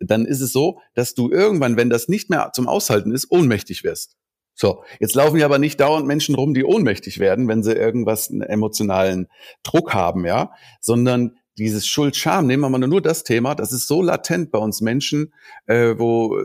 [0.00, 3.84] Dann ist es so, dass du irgendwann, wenn das nicht mehr zum Aushalten ist, ohnmächtig
[3.84, 4.16] wirst.
[4.60, 8.28] So, jetzt laufen ja aber nicht dauernd Menschen rum, die ohnmächtig werden, wenn sie irgendwas
[8.28, 9.28] einen emotionalen
[9.62, 14.02] Druck haben, ja, sondern dieses Schuld-Scham, nehmen wir mal nur das Thema, das ist so
[14.02, 15.32] latent bei uns Menschen,
[15.66, 16.36] äh, wo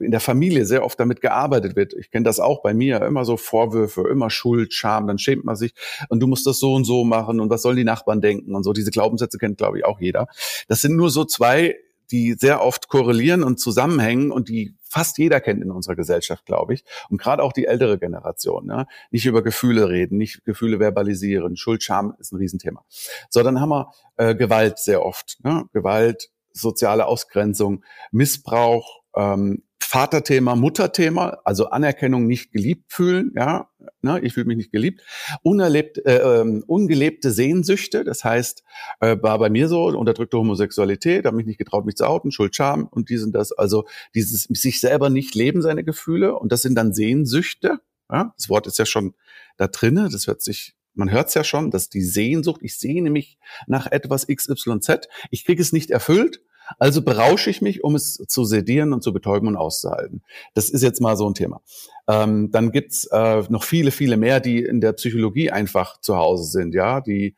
[0.00, 1.94] in der Familie sehr oft damit gearbeitet wird.
[1.94, 5.54] Ich kenne das auch bei mir, immer so Vorwürfe, immer Schuld, Scham, dann schämt man
[5.54, 5.72] sich
[6.08, 8.64] und du musst das so und so machen und was sollen die Nachbarn denken und
[8.64, 8.72] so.
[8.72, 10.26] Diese Glaubenssätze kennt, glaube ich, auch jeder.
[10.66, 11.76] Das sind nur so zwei
[12.10, 16.74] die sehr oft korrelieren und zusammenhängen und die fast jeder kennt in unserer Gesellschaft, glaube
[16.74, 16.84] ich.
[17.08, 18.66] Und gerade auch die ältere Generation.
[18.66, 18.86] Ne?
[19.10, 21.56] Nicht über Gefühle reden, nicht Gefühle verbalisieren.
[21.56, 22.84] Schuld, Scham ist ein Riesenthema.
[23.30, 25.38] So, dann haben wir äh, Gewalt sehr oft.
[25.44, 25.64] Ne?
[25.72, 33.68] Gewalt, soziale Ausgrenzung, Missbrauch, ähm, Vaterthema, Mutterthema, also Anerkennung, nicht geliebt fühlen, ja,
[34.02, 35.02] ne, ich fühle mich nicht geliebt,
[35.42, 38.62] unerlebt, äh, ähm, ungelebte Sehnsüchte, das heißt,
[39.00, 42.54] äh, war bei mir so, unterdrückte Homosexualität, habe mich nicht getraut, mich zu outen, Schuld,
[42.54, 46.62] Scham und dies und das, also dieses sich selber nicht leben, seine Gefühle und das
[46.62, 49.14] sind dann Sehnsüchte, ja, das Wort ist ja schon
[49.56, 53.10] da drinne, das hört sich man hört es ja schon, dass die Sehnsucht, ich sehne
[53.10, 56.42] mich nach etwas XYZ, ich kriege es nicht erfüllt,
[56.78, 60.22] also berausche ich mich, um es zu sedieren und zu betäuben und auszuhalten.
[60.54, 61.60] Das ist jetzt mal so ein Thema.
[62.08, 66.44] Ähm, dann gibt's äh, noch viele, viele mehr, die in der Psychologie einfach zu Hause
[66.44, 67.36] sind, ja, die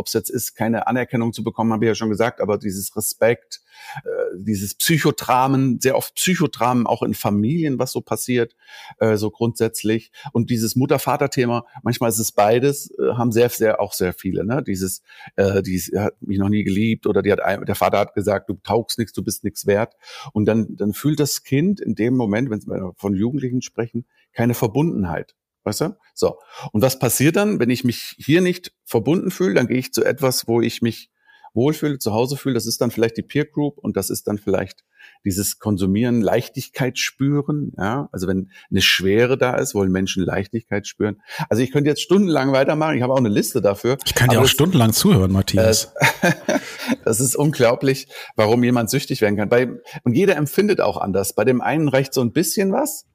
[0.00, 2.96] ob es jetzt ist, keine Anerkennung zu bekommen, habe ich ja schon gesagt, aber dieses
[2.96, 3.60] Respekt,
[4.04, 4.08] äh,
[4.38, 8.56] dieses Psychodramen, sehr oft Psychodramen auch in Familien, was so passiert,
[8.98, 10.10] äh, so grundsätzlich.
[10.32, 14.62] Und dieses Mutter-Vater-Thema, manchmal ist es beides, äh, haben sehr, sehr, auch sehr viele, ne?
[14.62, 15.02] Dieses,
[15.36, 18.54] äh, die hat mich noch nie geliebt oder die hat, der Vater hat gesagt, du
[18.54, 19.94] taugst nichts, du bist nichts wert.
[20.32, 24.54] Und dann, dann fühlt das Kind in dem Moment, wenn wir von Jugendlichen sprechen, keine
[24.54, 25.34] Verbundenheit.
[25.64, 25.96] Weißt du?
[26.14, 26.38] So.
[26.72, 29.54] Und was passiert dann, wenn ich mich hier nicht verbunden fühle?
[29.54, 31.10] Dann gehe ich zu etwas, wo ich mich
[31.54, 32.54] wohlfühle, zu Hause fühle.
[32.54, 34.84] Das ist dann vielleicht die Peer Group und das ist dann vielleicht
[35.24, 37.72] dieses Konsumieren, Leichtigkeit spüren.
[37.76, 41.20] Ja, also wenn eine Schwere da ist, wollen Menschen Leichtigkeit spüren.
[41.48, 42.96] Also ich könnte jetzt stundenlang weitermachen.
[42.96, 43.98] Ich habe auch eine Liste dafür.
[44.04, 45.92] Ich kann dir auch stundenlang zuhören, Matthias.
[46.20, 46.32] Äh,
[47.04, 49.48] das ist unglaublich, warum jemand süchtig werden kann.
[49.48, 49.68] Bei,
[50.04, 51.34] und jeder empfindet auch anders.
[51.34, 53.06] Bei dem einen reicht so ein bisschen was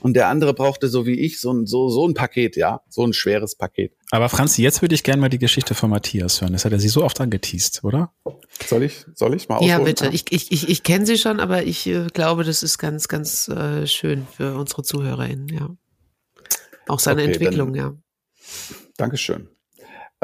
[0.00, 3.06] und der andere brauchte so wie ich so ein, so, so ein Paket, ja, so
[3.06, 3.96] ein schweres Paket.
[4.10, 6.52] Aber Franzi, jetzt würde ich gerne mal die Geschichte von Matthias hören.
[6.52, 8.12] Das hat er sie so oft angeteased, oder?
[8.66, 9.70] Soll ich, soll ich mal ausholen?
[9.70, 10.08] Ja, bitte.
[10.12, 13.48] Ich, ich, ich, ich kenne sie schon, aber ich äh, glaube, das ist ganz, ganz
[13.48, 15.70] äh, schön für unsere ZuhörerInnen, ja.
[16.86, 17.94] Auch seine okay, Entwicklung, dann, ja.
[18.96, 19.48] Dankeschön.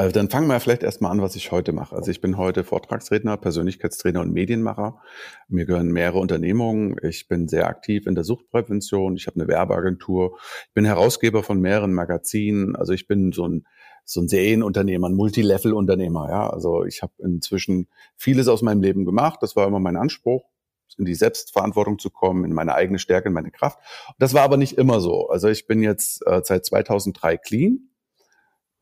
[0.01, 1.95] Also dann fangen wir vielleicht erstmal an, was ich heute mache.
[1.95, 4.99] Also ich bin heute Vortragsredner, Persönlichkeitstrainer und Medienmacher.
[5.47, 6.95] Mir gehören mehrere Unternehmungen.
[7.03, 9.15] Ich bin sehr aktiv in der Suchtprävention.
[9.15, 10.39] Ich habe eine Werbeagentur.
[10.69, 12.75] Ich bin Herausgeber von mehreren Magazinen.
[12.75, 13.67] Also ich bin so ein
[14.03, 16.29] so ein Serienunternehmer, ein Multilevel-Unternehmer.
[16.31, 19.37] Ja, also ich habe inzwischen vieles aus meinem Leben gemacht.
[19.43, 20.49] Das war immer mein Anspruch
[20.97, 23.77] in die Selbstverantwortung zu kommen, in meine eigene Stärke, in meine Kraft.
[24.17, 25.29] Das war aber nicht immer so.
[25.29, 27.90] Also ich bin jetzt äh, seit 2003 clean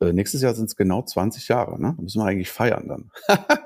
[0.00, 1.80] äh, nächstes Jahr sind es genau 20 Jahre.
[1.80, 1.94] Ne?
[1.96, 3.10] Da müssen wir eigentlich feiern dann.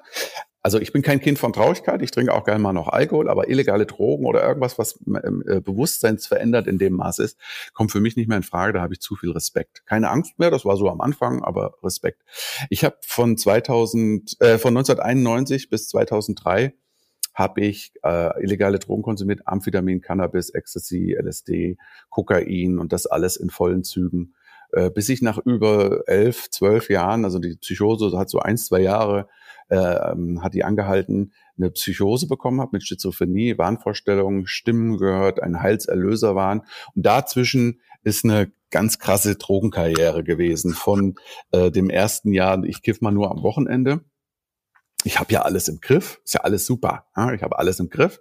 [0.63, 3.49] also ich bin kein Kind von Traurigkeit, ich trinke auch gerne mal noch Alkohol, aber
[3.49, 7.39] illegale Drogen oder irgendwas, was äh, Bewusstseinsverändert in dem Maß ist,
[7.73, 8.73] kommt für mich nicht mehr in Frage.
[8.73, 9.87] Da habe ich zu viel Respekt.
[9.87, 12.23] Keine Angst mehr, das war so am Anfang, aber Respekt.
[12.71, 16.75] Ich habe von 2000, äh, von 1991 bis 2003
[17.35, 21.77] habe ich äh, illegale Drogen konsumiert, Amphetamin, Cannabis, Ecstasy, LSD,
[22.09, 24.35] Kokain und das alles in vollen Zügen
[24.75, 28.81] äh, bis ich nach über elf, zwölf Jahren, also die Psychose hat so ein, zwei
[28.81, 29.29] Jahre,
[29.69, 36.63] äh, hat die angehalten, eine Psychose bekommen habe mit Schizophrenie, Wahnvorstellungen, Stimmen gehört, ein Heilserlöserwahn.
[36.95, 41.15] Und dazwischen ist eine ganz krasse Drogenkarriere gewesen von
[41.53, 44.01] äh, dem ersten Jahr, ich kiff mal nur am Wochenende.
[45.05, 47.07] Ich habe ja alles im Griff, ist ja alles super.
[47.17, 47.33] Ja?
[47.33, 48.21] Ich habe alles im Griff.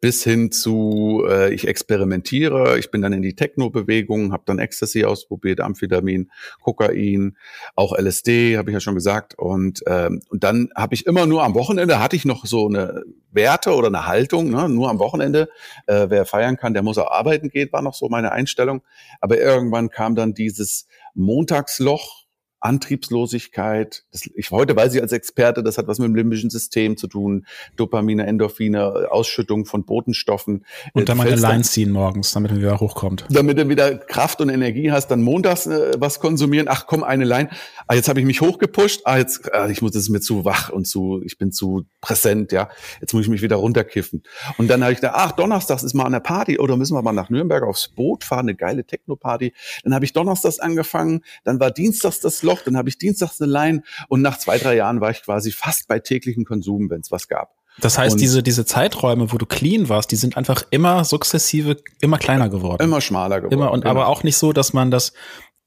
[0.00, 5.04] Bis hin zu, äh, ich experimentiere, ich bin dann in die Techno-Bewegung, habe dann Ecstasy
[5.04, 6.30] ausprobiert, Amphetamin,
[6.62, 7.36] Kokain,
[7.74, 9.38] auch LSD, habe ich ja schon gesagt.
[9.38, 13.04] Und, ähm, und dann habe ich immer nur am Wochenende, hatte ich noch so eine
[13.30, 14.68] Werte oder eine Haltung, ne?
[14.68, 15.48] nur am Wochenende,
[15.86, 18.82] äh, wer feiern kann, der muss auch arbeiten gehen, war noch so meine Einstellung.
[19.20, 22.24] Aber irgendwann kam dann dieses Montagsloch,
[22.68, 24.04] Antriebslosigkeit.
[24.12, 27.08] Das, ich heute weiß ich als Experte, das hat was mit dem limbischen System zu
[27.08, 27.46] tun.
[27.76, 30.64] Dopamine, Endorphine, Ausschüttung von Botenstoffen.
[30.92, 33.24] Und dann mal eine Line ziehen morgens, damit er wieder hochkommt.
[33.30, 36.68] Damit du wieder Kraft und Energie hast, dann montags äh, was konsumieren.
[36.68, 37.48] Ach komm, eine Line.
[37.86, 39.02] Ah, jetzt habe ich mich hochgepusht.
[39.04, 42.52] Ah, jetzt, ah, ich muss, es mir zu wach und zu, ich bin zu präsent,
[42.52, 42.68] ja.
[43.00, 44.22] Jetzt muss ich mich wieder runterkiffen.
[44.58, 47.12] Und dann habe ich gedacht, ach, donnerstags ist mal eine Party oder müssen wir mal
[47.12, 49.54] nach Nürnberg aufs Boot fahren, eine geile Techno-Party.
[49.84, 53.50] Dann habe ich donnerstags angefangen, dann war dienstags das Loch, dann habe ich dienstags eine
[53.50, 57.10] Line und nach zwei, drei Jahren war ich quasi fast bei täglichen Konsum, wenn es
[57.10, 57.58] was gab.
[57.80, 61.76] Das heißt, und diese, diese Zeiträume, wo du clean warst, die sind einfach immer sukzessive,
[62.00, 62.82] immer kleiner geworden.
[62.82, 63.54] Immer schmaler geworden.
[63.54, 63.90] Immer und genau.
[63.92, 65.12] aber auch nicht so, dass man das,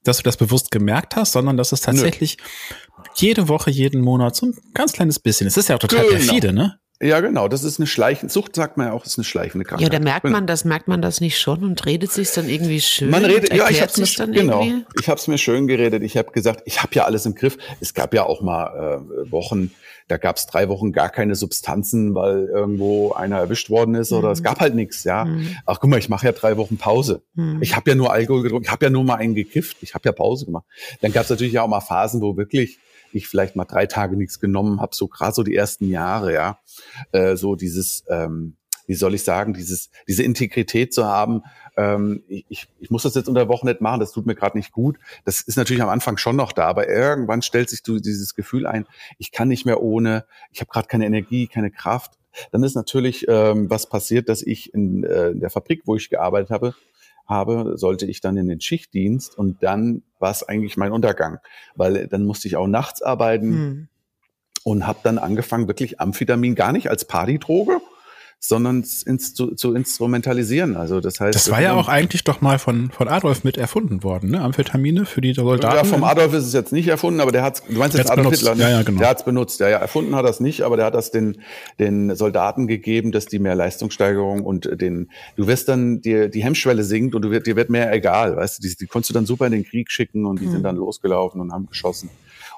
[0.03, 3.03] dass du das bewusst gemerkt hast, sondern dass es tatsächlich Nö.
[3.15, 5.47] jede Woche, jeden Monat so ein ganz kleines bisschen.
[5.47, 6.11] Es ist ja auch total genau.
[6.11, 6.79] perfide, ne?
[7.01, 7.47] Ja, genau.
[7.47, 9.91] Das ist eine schleichende Sucht, sagt man ja auch, ist eine schleichende Krankheit.
[9.91, 12.79] Ja, da merkt man das, merkt man das nicht schon und redet sich dann irgendwie
[12.79, 13.09] schön.
[13.09, 14.61] Man redet, ja, ich hab's mir, dann genau.
[14.61, 14.85] Irgendwie?
[14.99, 16.03] Ich hab's mir schön geredet.
[16.03, 17.57] Ich habe gesagt, ich habe ja alles im Griff.
[17.79, 19.71] Es gab ja auch mal äh, Wochen,
[20.07, 24.17] da gab's drei Wochen gar keine Substanzen, weil irgendwo einer erwischt worden ist mhm.
[24.17, 25.03] oder es gab halt nichts.
[25.03, 25.55] Ja, mhm.
[25.65, 27.23] ach guck mal, ich mache ja drei Wochen Pause.
[27.33, 27.63] Mhm.
[27.63, 30.07] Ich habe ja nur Alkohol getrunken, ich habe ja nur mal einen gekifft, ich habe
[30.07, 30.65] ja Pause gemacht.
[31.01, 32.77] Dann gab's natürlich auch mal Phasen, wo wirklich
[33.13, 36.59] ich vielleicht mal drei Tage nichts genommen habe, so gerade so die ersten Jahre, ja,
[37.11, 38.55] äh, so dieses, ähm,
[38.87, 41.43] wie soll ich sagen, dieses, diese Integrität zu haben,
[41.77, 44.57] ähm, ich, ich muss das jetzt unter der Woche nicht machen, das tut mir gerade
[44.57, 44.97] nicht gut.
[45.23, 48.67] Das ist natürlich am Anfang schon noch da, aber irgendwann stellt sich du dieses Gefühl
[48.67, 48.85] ein,
[49.17, 52.17] ich kann nicht mehr ohne, ich habe gerade keine Energie, keine Kraft.
[52.51, 56.09] Dann ist natürlich ähm, was passiert, dass ich in, äh, in der Fabrik, wo ich
[56.09, 56.75] gearbeitet habe,
[57.31, 61.39] habe, sollte ich dann in den Schichtdienst und dann war es eigentlich mein Untergang,
[61.75, 63.87] weil dann musste ich auch nachts arbeiten hm.
[64.63, 67.81] und habe dann angefangen, wirklich Amphetamin gar nicht als Partydroge,
[68.43, 70.75] sondern ins, zu, zu instrumentalisieren.
[70.75, 74.03] Also das heißt, das war ja auch eigentlich doch mal von von Adolf mit erfunden
[74.03, 74.41] worden, ne?
[74.41, 75.75] Amphetamine für die Soldaten.
[75.75, 78.25] Ja, vom Adolf ist es jetzt nicht erfunden, aber der hat, du meinst jetzt Adolf
[78.25, 78.39] benutzt.
[78.41, 78.63] Hitler, ne?
[78.63, 78.97] ja, ja, genau.
[78.97, 79.59] der hat es benutzt.
[79.59, 81.37] Ja, ja, erfunden hat er es nicht, aber der hat das den
[81.79, 86.83] den Soldaten gegeben, dass die mehr Leistungssteigerung und den, du wirst dann dir die Hemmschwelle
[86.83, 89.27] sinkt und du wird, dir wird mehr egal, weißt du, die, die konntest du dann
[89.27, 90.51] super in den Krieg schicken und die hm.
[90.51, 92.09] sind dann losgelaufen und haben geschossen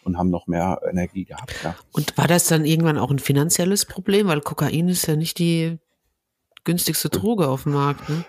[0.05, 1.53] und haben noch mehr Energie gehabt.
[1.63, 1.75] Ja.
[1.91, 4.27] Und war das dann irgendwann auch ein finanzielles Problem?
[4.27, 5.77] Weil Kokain ist ja nicht die
[6.63, 8.09] günstigste Droge auf dem Markt.
[8.09, 8.25] Ne?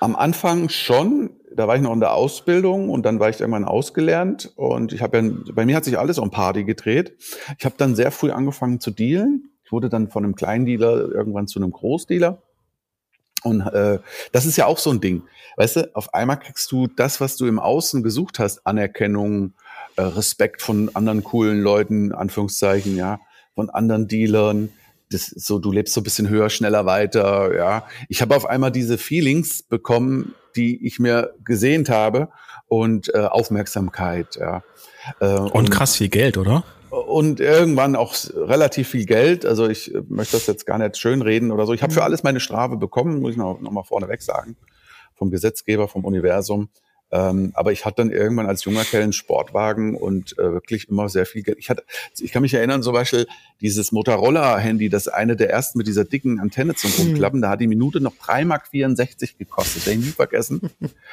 [0.00, 1.30] Am Anfang schon.
[1.54, 5.00] Da war ich noch in der Ausbildung und dann war ich irgendwann ausgelernt und ich
[5.00, 7.16] habe ja, bei mir hat sich alles um Party gedreht.
[7.58, 9.48] Ich habe dann sehr früh angefangen zu dealen.
[9.64, 12.42] Ich wurde dann von einem Kleindealer irgendwann zu einem Großdealer.
[13.42, 14.00] Und äh,
[14.32, 15.22] das ist ja auch so ein Ding.
[15.56, 19.54] Weißt du, auf einmal kriegst du das, was du im Außen gesucht hast, Anerkennung,
[19.96, 23.20] äh, Respekt von anderen coolen Leuten, Anführungszeichen, ja,
[23.54, 24.70] von anderen Dealern.
[25.10, 27.86] Das ist so, du lebst so ein bisschen höher, schneller weiter, ja.
[28.08, 32.28] Ich habe auf einmal diese Feelings bekommen, die ich mir gesehnt habe
[32.68, 34.62] und äh, Aufmerksamkeit, ja.
[35.20, 36.64] Äh, und, und krass viel Geld, oder?
[36.90, 39.44] und irgendwann auch relativ viel Geld.
[39.44, 41.72] Also ich äh, möchte das jetzt gar nicht schönreden oder so.
[41.72, 42.06] Ich habe für mhm.
[42.06, 44.56] alles meine Strafe bekommen, muss ich noch, noch mal vorneweg sagen,
[45.14, 46.68] vom Gesetzgeber, vom Universum.
[47.12, 51.08] Ähm, aber ich hatte dann irgendwann als junger Kerl einen Sportwagen und äh, wirklich immer
[51.08, 51.58] sehr viel Geld.
[51.58, 51.84] Ich hatte,
[52.18, 53.26] ich kann mich erinnern, zum Beispiel
[53.60, 57.06] dieses Motorola-Handy, das eine der ersten mit dieser dicken Antenne zum hm.
[57.06, 59.86] Rumklappen, da hat die Minute noch 3,64 Mark gekostet.
[59.86, 60.60] Das ich nie vergessen.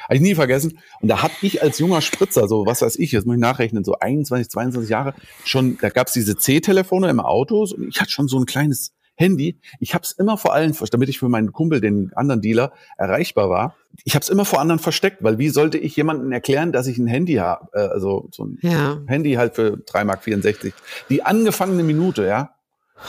[0.02, 0.78] habe ich nie vergessen.
[1.00, 3.84] Und da hatte ich als junger Spritzer, so was weiß ich, jetzt muss ich nachrechnen,
[3.84, 8.26] so 21, 22 Jahre, schon, da gab's diese C-Telefone im Auto und ich hatte schon
[8.26, 9.58] so ein kleines Handy.
[9.80, 13.48] Ich habe es immer vor allem, damit ich für meinen Kumpel, den anderen Dealer, erreichbar
[13.48, 13.76] war.
[14.04, 16.98] Ich habe es immer vor anderen versteckt, weil wie sollte ich jemandem erklären, dass ich
[16.98, 18.98] ein Handy habe, äh, also so ein ja.
[19.06, 20.74] Handy halt für 3,64 Mark.
[21.10, 22.50] Die angefangene Minute, ja.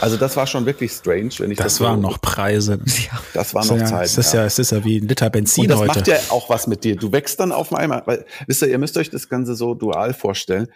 [0.01, 1.75] Also das war schon wirklich strange, wenn ich das.
[1.75, 2.79] Das waren so, noch Preise.
[2.85, 4.05] Ja, das war noch ja, Zeit.
[4.05, 5.87] Es ist ja, es ist ja wie ein Liter Benzin Und das heute.
[5.87, 6.95] macht ja auch was mit dir.
[6.95, 10.13] Du wächst dann auf einmal, weil, wisst ihr, ihr müsst euch das Ganze so dual
[10.13, 10.67] vorstellen.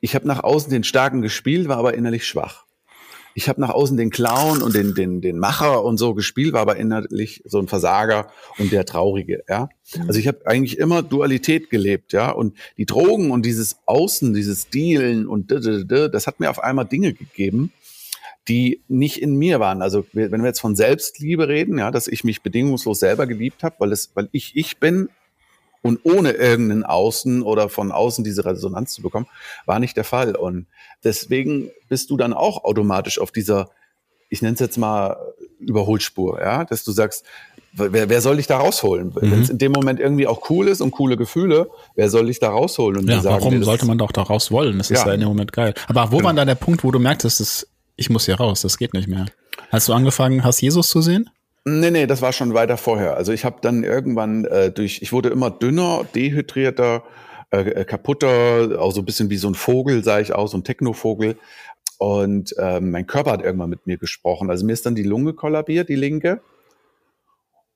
[0.00, 2.64] Ich habe nach außen den Starken gespielt, war aber innerlich schwach
[3.34, 6.60] ich habe nach außen den Clown und den, den, den Macher und so gespielt, war
[6.60, 9.68] aber innerlich so ein Versager und der Traurige, ja.
[9.96, 10.08] Mhm.
[10.08, 12.30] Also ich habe eigentlich immer Dualität gelebt, ja.
[12.30, 17.12] Und die Drogen und dieses Außen, dieses Dealen und das hat mir auf einmal Dinge
[17.12, 17.72] gegeben,
[18.48, 19.82] die nicht in mir waren.
[19.82, 23.76] Also wenn wir jetzt von Selbstliebe reden, ja, dass ich mich bedingungslos selber geliebt habe,
[23.78, 25.08] weil es, weil ich ich bin
[25.84, 29.26] und ohne irgendeinen Außen oder von außen diese Resonanz zu bekommen,
[29.66, 30.34] war nicht der Fall.
[30.34, 30.66] Und
[31.04, 33.68] deswegen bist du dann auch automatisch auf dieser,
[34.30, 35.18] ich nenne es jetzt mal
[35.58, 37.26] Überholspur, ja, dass du sagst,
[37.74, 39.08] wer, wer soll dich da rausholen?
[39.08, 39.30] Mhm.
[39.30, 42.38] Wenn es in dem Moment irgendwie auch cool ist und coole Gefühle, wer soll dich
[42.38, 43.00] da rausholen?
[43.00, 44.78] Und ja, sagen, warum sollte man doch da raus wollen?
[44.78, 44.96] Das ja.
[44.96, 45.74] ist ja in dem Moment geil.
[45.86, 46.28] Aber wo genau.
[46.28, 49.06] war dann der Punkt, wo du merktest, dass ich muss hier raus, das geht nicht
[49.06, 49.26] mehr?
[49.70, 51.28] Hast du angefangen, hast Jesus zu sehen?
[51.66, 53.16] Nee, nee, das war schon weiter vorher.
[53.16, 57.02] Also ich habe dann irgendwann äh, durch, ich wurde immer dünner, dehydrierter,
[57.50, 60.58] äh, äh kaputter, auch so ein bisschen wie so ein Vogel, sah ich aus, so
[60.58, 61.38] ein Technovogel.
[61.96, 64.50] Und äh, mein Körper hat irgendwann mit mir gesprochen.
[64.50, 66.42] Also mir ist dann die Lunge kollabiert, die linke.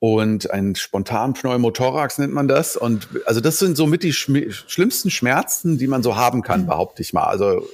[0.00, 2.76] Und ein spontan Pneumothorax nennt man das.
[2.76, 6.66] Und also das sind somit die schm schlimmsten Schmerzen, die man so haben kann, mhm.
[6.66, 7.24] behaupte ich mal.
[7.24, 7.66] Also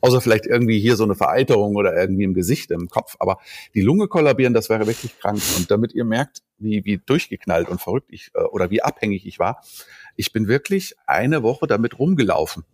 [0.00, 3.16] außer vielleicht irgendwie hier so eine Vereiterung oder irgendwie im Gesicht, im Kopf.
[3.18, 3.38] Aber
[3.74, 5.40] die Lunge kollabieren, das wäre wirklich krank.
[5.56, 9.38] Und damit ihr merkt, wie, wie durchgeknallt und verrückt ich äh, oder wie abhängig ich
[9.38, 9.62] war,
[10.16, 12.64] ich bin wirklich eine Woche damit rumgelaufen.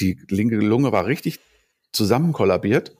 [0.00, 1.40] Die linke Lunge war richtig
[1.92, 2.96] zusammenkollabiert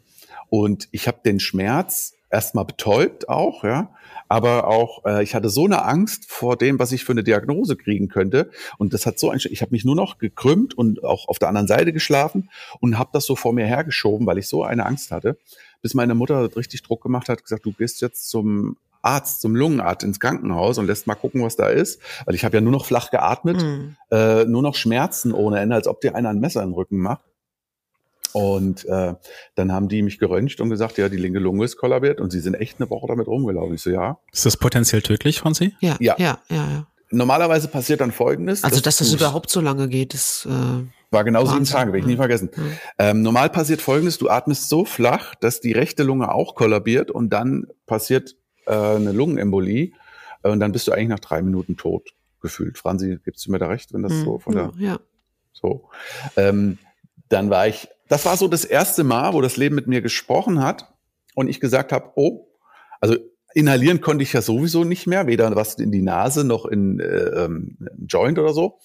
[0.48, 3.90] und ich habe den Schmerz erstmal betäubt auch, ja,
[4.28, 7.76] aber auch äh, ich hatte so eine Angst vor dem, was ich für eine Diagnose
[7.76, 11.28] kriegen könnte und das hat so ein ich habe mich nur noch gekrümmt und auch
[11.28, 12.50] auf der anderen Seite geschlafen
[12.80, 15.38] und habe das so vor mir hergeschoben, weil ich so eine Angst hatte,
[15.82, 20.04] bis meine Mutter richtig Druck gemacht hat, gesagt, du gehst jetzt zum Arzt, zum Lungenarzt
[20.04, 22.84] ins Krankenhaus und lässt mal gucken, was da ist, weil ich habe ja nur noch
[22.84, 23.96] flach geatmet, mhm.
[24.10, 26.98] äh, nur noch Schmerzen ohne Ende, als ob dir einer ein Messer in den Rücken
[26.98, 27.24] macht.
[28.36, 29.14] Und äh,
[29.54, 32.40] dann haben die mich geröntgt und gesagt, ja, die linke Lunge ist kollabiert und sie
[32.40, 33.76] sind echt eine Woche damit rumgelaufen.
[33.76, 34.18] Ich so, ja.
[34.30, 35.74] Ist das potenziell tödlich, Franzi?
[35.80, 36.56] Ja, ja, ja, ja.
[36.56, 36.86] ja.
[37.10, 38.62] Normalerweise passiert dann Folgendes.
[38.62, 42.00] Also, dass, dass das überhaupt so lange geht, ist äh, war genau sieben Tage, werde
[42.00, 42.50] ich nie vergessen.
[42.54, 42.72] Mhm.
[42.98, 47.30] Ähm, normal passiert Folgendes: Du atmest so flach, dass die rechte Lunge auch kollabiert und
[47.30, 49.92] dann passiert äh, eine Lungenembolie
[50.42, 52.10] äh, und dann bist du eigentlich nach drei Minuten tot
[52.42, 52.76] gefühlt.
[52.76, 54.24] Franzi, gibst du mir da recht, wenn das mhm.
[54.24, 54.98] so von der ja.
[55.54, 55.88] so?
[56.36, 56.76] Ähm,
[57.30, 60.62] dann war ich das war so das erste Mal, wo das Leben mit mir gesprochen
[60.62, 60.92] hat
[61.34, 62.48] und ich gesagt habe, oh,
[63.00, 63.16] also
[63.54, 67.44] inhalieren konnte ich ja sowieso nicht mehr, weder was in die Nase noch in äh,
[67.44, 68.78] ähm, Joint oder so.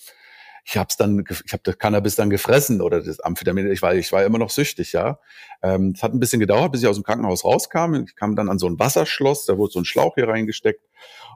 [0.63, 3.71] Ich habe dann, ich habe das Cannabis dann gefressen oder das Amphetamin.
[3.71, 5.19] Ich war, ich war immer noch süchtig, ja.
[5.63, 7.95] Ähm, es hat ein bisschen gedauert, bis ich aus dem Krankenhaus rauskam.
[8.05, 10.87] Ich kam dann an so ein Wasserschloss, da wurde so ein Schlauch hier reingesteckt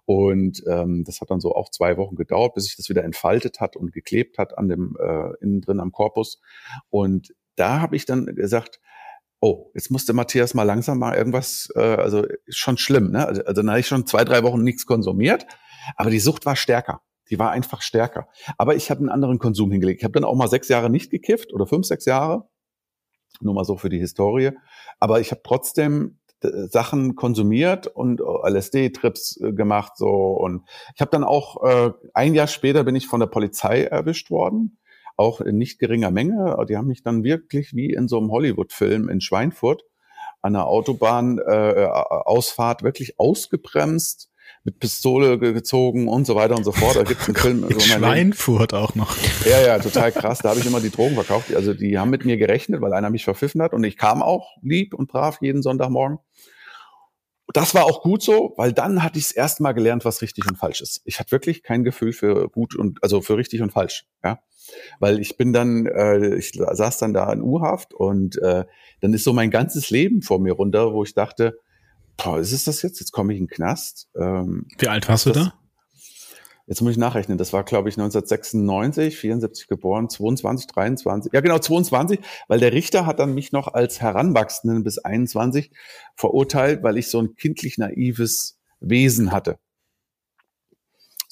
[0.05, 3.59] und ähm, das hat dann so auch zwei Wochen gedauert, bis sich das wieder entfaltet
[3.59, 6.39] hat und geklebt hat an dem äh, innen drin am Korpus.
[6.89, 8.79] Und da habe ich dann gesagt,
[9.39, 13.27] oh, jetzt musste Matthias mal langsam mal irgendwas, äh, also schon schlimm, ne?
[13.27, 15.45] Also, also dann habe ich schon zwei, drei Wochen nichts konsumiert,
[15.95, 17.01] aber die Sucht war stärker.
[17.29, 18.27] Die war einfach stärker.
[18.57, 20.01] Aber ich habe einen anderen Konsum hingelegt.
[20.01, 22.47] Ich habe dann auch mal sechs Jahre nicht gekifft oder fünf, sechs Jahre.
[23.41, 24.51] Nur mal so für die Historie.
[24.99, 31.01] Aber ich habe trotzdem äh, Sachen konsumiert und äh, LSD-Trips äh, gemacht so und ich
[31.01, 34.77] habe dann auch äh, ein Jahr später bin ich von der Polizei erwischt worden
[35.17, 36.55] auch in nicht geringer Menge.
[36.69, 39.83] Die haben mich dann wirklich wie in so einem Hollywood-Film in Schweinfurt
[40.41, 44.29] an der Autobahn-Ausfahrt äh, wirklich ausgebremst,
[44.63, 46.95] mit Pistole gezogen und so weiter und so fort.
[46.95, 47.63] Da gibt's einen Film.
[47.63, 49.15] Also Schweinfurt auch noch.
[49.45, 50.39] Ja, ja, total krass.
[50.39, 51.55] Da habe ich immer die Drogen verkauft.
[51.55, 54.55] Also die haben mit mir gerechnet, weil einer mich verpfiffen hat und ich kam auch
[54.61, 56.19] lieb und brav jeden Sonntagmorgen
[57.53, 60.47] das war auch gut so, weil dann hatte ich es erst mal gelernt, was richtig
[60.47, 61.01] und falsch ist.
[61.05, 64.39] Ich hatte wirklich kein Gefühl für gut und also für richtig und falsch, ja,
[64.99, 68.65] weil ich bin dann, äh, ich saß dann da in U-Haft und äh,
[69.01, 71.59] dann ist so mein ganzes Leben vor mir runter, wo ich dachte,
[72.17, 72.99] boah, ist es das jetzt?
[72.99, 74.07] Jetzt komme ich in den Knast.
[74.15, 75.53] Ähm, Wie alt warst du da?
[76.67, 77.37] Jetzt muss ich nachrechnen.
[77.37, 81.31] Das war, glaube ich, 1996, 74 geboren, 22, 23.
[81.31, 85.71] Ja, genau, 22, weil der Richter hat dann mich noch als Heranwachsenden bis 21
[86.15, 89.59] verurteilt, weil ich so ein kindlich naives Wesen hatte.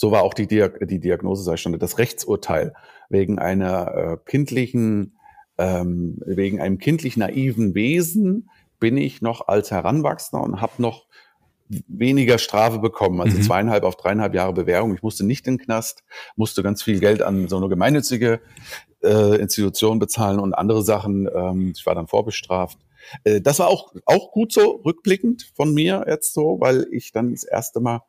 [0.03, 2.73] So war auch die, Diag die Diagnose, sei schon, das Rechtsurteil
[3.07, 5.15] wegen einer äh, kindlichen,
[5.57, 8.49] ähm, wegen einem kindlich naiven Wesen
[8.81, 11.05] bin ich noch als Heranwachsender und habe noch
[11.87, 13.43] weniger Strafe bekommen, also mhm.
[13.43, 14.93] zweieinhalb auf dreieinhalb Jahre Bewährung.
[14.93, 16.03] Ich musste nicht in den Knast,
[16.35, 18.41] musste ganz viel Geld an so eine gemeinnützige
[19.01, 21.29] äh, Institution bezahlen und andere Sachen.
[21.33, 22.77] Ähm, ich war dann vorbestraft.
[23.23, 27.31] Äh, das war auch, auch gut so, rückblickend von mir jetzt so, weil ich dann
[27.31, 28.01] das erste Mal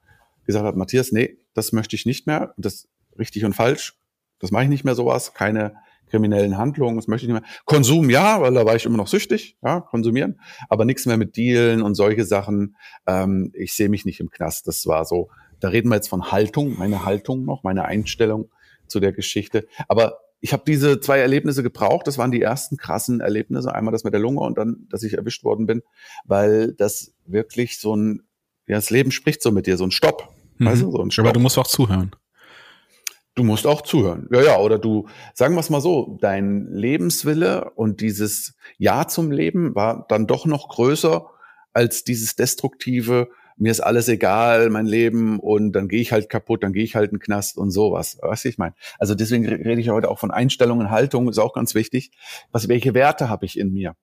[0.45, 2.55] gesagt habe, Matthias, nee, das möchte ich nicht mehr.
[2.57, 2.89] Das
[3.19, 3.97] richtig und falsch,
[4.39, 5.35] das mache ich nicht mehr sowas.
[5.35, 5.75] Keine
[6.09, 7.51] kriminellen Handlungen, das möchte ich nicht mehr.
[7.65, 11.37] Konsum ja, weil da war ich immer noch süchtig, ja, konsumieren, aber nichts mehr mit
[11.37, 12.77] Dealen und solche Sachen.
[13.07, 14.69] Ähm, ich sehe mich nicht im Knast.
[14.69, 15.31] Das war so,
[15.61, 18.51] da reden wir jetzt von Haltung, meine Haltung noch, meine Einstellung
[18.87, 19.67] zu der Geschichte.
[19.89, 22.07] Aber ich habe diese zwei Erlebnisse gebraucht.
[22.07, 23.75] Das waren die ersten krassen Erlebnisse.
[23.75, 25.83] Einmal das mit der Lunge und dann, dass ich erwischt worden bin,
[26.27, 28.23] weil das wirklich so ein,
[28.67, 30.35] ja, das Leben spricht so mit dir, so ein Stopp.
[30.59, 30.67] Mhm.
[30.67, 31.27] Weißt du, so ein Stopp.
[31.27, 32.15] Aber du musst auch zuhören.
[33.35, 34.29] Du musst auch zuhören.
[34.31, 39.33] Ja, ja, oder du, sagen wir es mal so, dein Lebenswille und dieses Ja zum
[39.33, 41.27] Leben war dann doch noch größer
[41.73, 46.63] als dieses destruktive, mir ist alles egal, mein Leben und dann gehe ich halt kaputt,
[46.63, 48.19] dann gehe ich halt in den Knast und sowas.
[48.23, 48.75] Was ich meine?
[48.99, 52.13] Also deswegen rede ich heute auch von Einstellungen, Haltung, ist auch ganz wichtig.
[52.51, 53.95] Was, welche Werte habe ich in mir?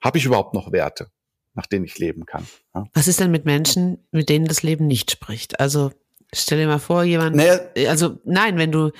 [0.00, 1.08] Habe ich überhaupt noch Werte,
[1.54, 2.46] nach denen ich leben kann?
[2.74, 2.86] Ja?
[2.94, 5.60] Was ist denn mit Menschen, mit denen das Leben nicht spricht?
[5.60, 5.90] Also
[6.32, 8.90] stell dir mal vor, jemand, naja, also nein, wenn du,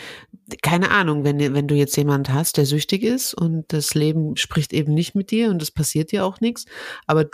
[0.62, 4.72] keine Ahnung, wenn, wenn du jetzt jemand hast, der süchtig ist und das Leben spricht
[4.72, 6.66] eben nicht mit dir und es passiert dir auch nichts,
[7.06, 7.28] aber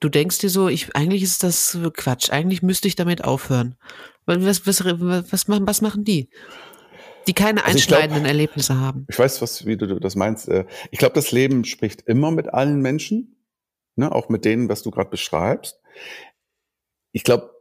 [0.00, 3.76] du denkst dir so, ich, eigentlich ist das Quatsch, eigentlich müsste ich damit aufhören.
[4.26, 6.30] Was, was, was, machen, was machen die?
[7.26, 9.06] Die keine also einschneidenden glaub, Erlebnisse haben.
[9.08, 10.48] Ich weiß, was, wie du das meinst.
[10.48, 13.33] Äh, ich glaube, das Leben spricht immer mit allen Menschen,
[13.96, 15.80] ne, auch mit denen, was du gerade beschreibst.
[17.12, 17.54] Ich glaube,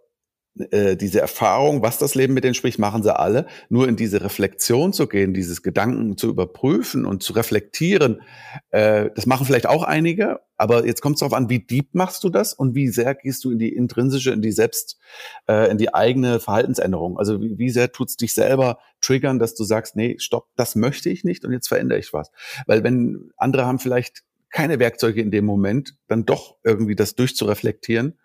[0.70, 3.48] äh, diese Erfahrung, was das Leben mit denen spricht, machen sie alle.
[3.70, 8.22] Nur in diese Reflexion zu gehen, dieses Gedanken zu überprüfen und zu reflektieren,
[8.70, 10.42] äh, das machen vielleicht auch einige.
[10.56, 13.44] Aber jetzt kommt es darauf an, wie deep machst du das und wie sehr gehst
[13.44, 15.00] du in die intrinsische, in die selbst,
[15.48, 17.18] äh, in die eigene Verhaltensänderung.
[17.18, 21.10] Also wie, wie sehr tut's dich selber triggern, dass du sagst, nee, stopp, das möchte
[21.10, 22.32] ich nicht und jetzt verändere ich was.
[22.68, 24.24] Weil wenn andere haben vielleicht
[24.54, 28.20] keine Werkzeuge in dem Moment, dann doch irgendwie das durchzureflektieren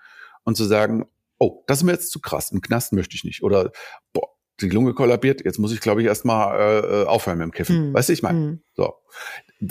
[0.44, 1.06] und zu sagen,
[1.38, 3.42] oh, das ist mir jetzt zu krass, im Knast möchte ich nicht.
[3.42, 3.72] Oder,
[4.12, 4.28] boah,
[4.61, 7.88] die Lunge kollabiert, jetzt muss ich, glaube ich, erstmal äh, aufhören mit dem Kiffen.
[7.88, 7.94] Mhm.
[7.94, 8.61] Weißt du, ich meine, mhm.
[8.76, 8.94] so.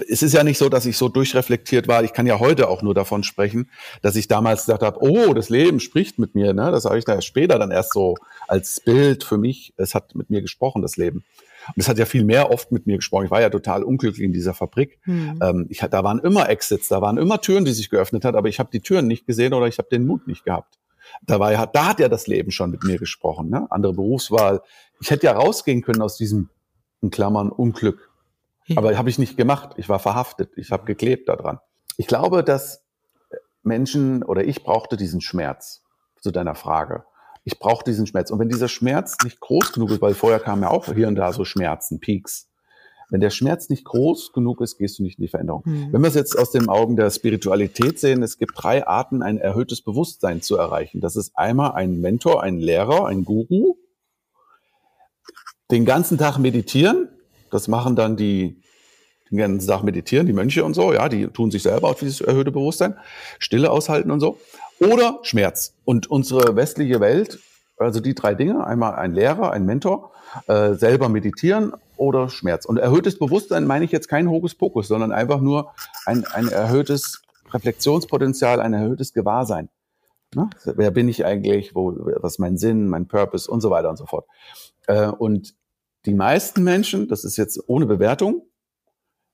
[0.09, 2.03] Es ist ja nicht so, dass ich so durchreflektiert war.
[2.03, 3.69] Ich kann ja heute auch nur davon sprechen,
[4.01, 6.53] dass ich damals gesagt habe, oh, das Leben spricht mit mir.
[6.53, 6.71] Ne?
[6.71, 8.15] Das habe ich da später dann erst so
[8.49, 9.73] als Bild für mich.
[9.77, 11.23] Es hat mit mir gesprochen, das Leben.
[11.67, 13.25] Und es hat ja viel mehr oft mit mir gesprochen.
[13.25, 14.99] Ich war ja total unglücklich in dieser Fabrik.
[15.05, 15.39] Mhm.
[15.41, 18.49] Ähm, ich, da waren immer Exits, da waren immer Türen, die sich geöffnet hat, aber
[18.49, 20.77] ich habe die Türen nicht gesehen oder ich habe den Mut nicht gehabt.
[21.23, 23.67] Dabei hat, da hat ja das Leben schon mit mir gesprochen, ne?
[23.69, 24.61] Andere Berufswahl.
[24.99, 26.49] Ich hätte ja rausgehen können aus diesem,
[27.01, 28.09] in Klammern, Unglück.
[28.75, 29.75] Aber habe ich nicht gemacht.
[29.77, 30.51] Ich war verhaftet.
[30.57, 31.59] Ich habe geklebt daran.
[31.95, 32.83] Ich glaube, dass
[33.63, 35.83] Menschen oder ich brauchte diesen Schmerz
[36.19, 37.05] zu deiner Frage.
[37.43, 38.29] Ich brauche diesen Schmerz.
[38.29, 41.15] Und wenn dieser Schmerz nicht groß genug ist, weil vorher kamen ja auch hier und
[41.15, 42.49] da so Schmerzen, Peaks,
[43.09, 45.63] wenn der Schmerz nicht groß genug ist, gehst du nicht in die Veränderung.
[45.65, 45.93] Mhm.
[45.93, 49.37] Wenn wir es jetzt aus den Augen der Spiritualität sehen, es gibt drei Arten, ein
[49.37, 50.99] erhöhtes Bewusstsein zu erreichen.
[50.99, 53.75] Das ist einmal ein Mentor, ein Lehrer, ein Guru.
[55.71, 57.09] Den ganzen Tag meditieren.
[57.49, 58.61] Das machen dann die,
[59.31, 62.19] den ganzen Tag meditieren, die Mönche und so, ja, die tun sich selber auf dieses
[62.19, 62.95] erhöhte Bewusstsein.
[63.39, 64.37] Stille aushalten und so.
[64.79, 65.75] Oder Schmerz.
[65.85, 67.39] Und unsere westliche Welt,
[67.77, 70.11] also die drei Dinge, einmal ein Lehrer, ein Mentor,
[70.47, 72.65] äh, selber meditieren oder Schmerz.
[72.65, 75.73] Und erhöhtes Bewusstsein meine ich jetzt kein Hokuspokus, sondern einfach nur
[76.05, 77.21] ein, ein erhöhtes
[77.53, 79.69] Reflexionspotenzial, ein erhöhtes Gewahrsein.
[80.35, 80.49] Ne?
[80.65, 81.75] Wer bin ich eigentlich?
[81.75, 84.25] Wo, was ist mein Sinn, mein Purpose und so weiter und so fort.
[84.87, 85.55] Äh, und
[86.05, 88.43] die meisten Menschen, das ist jetzt ohne Bewertung,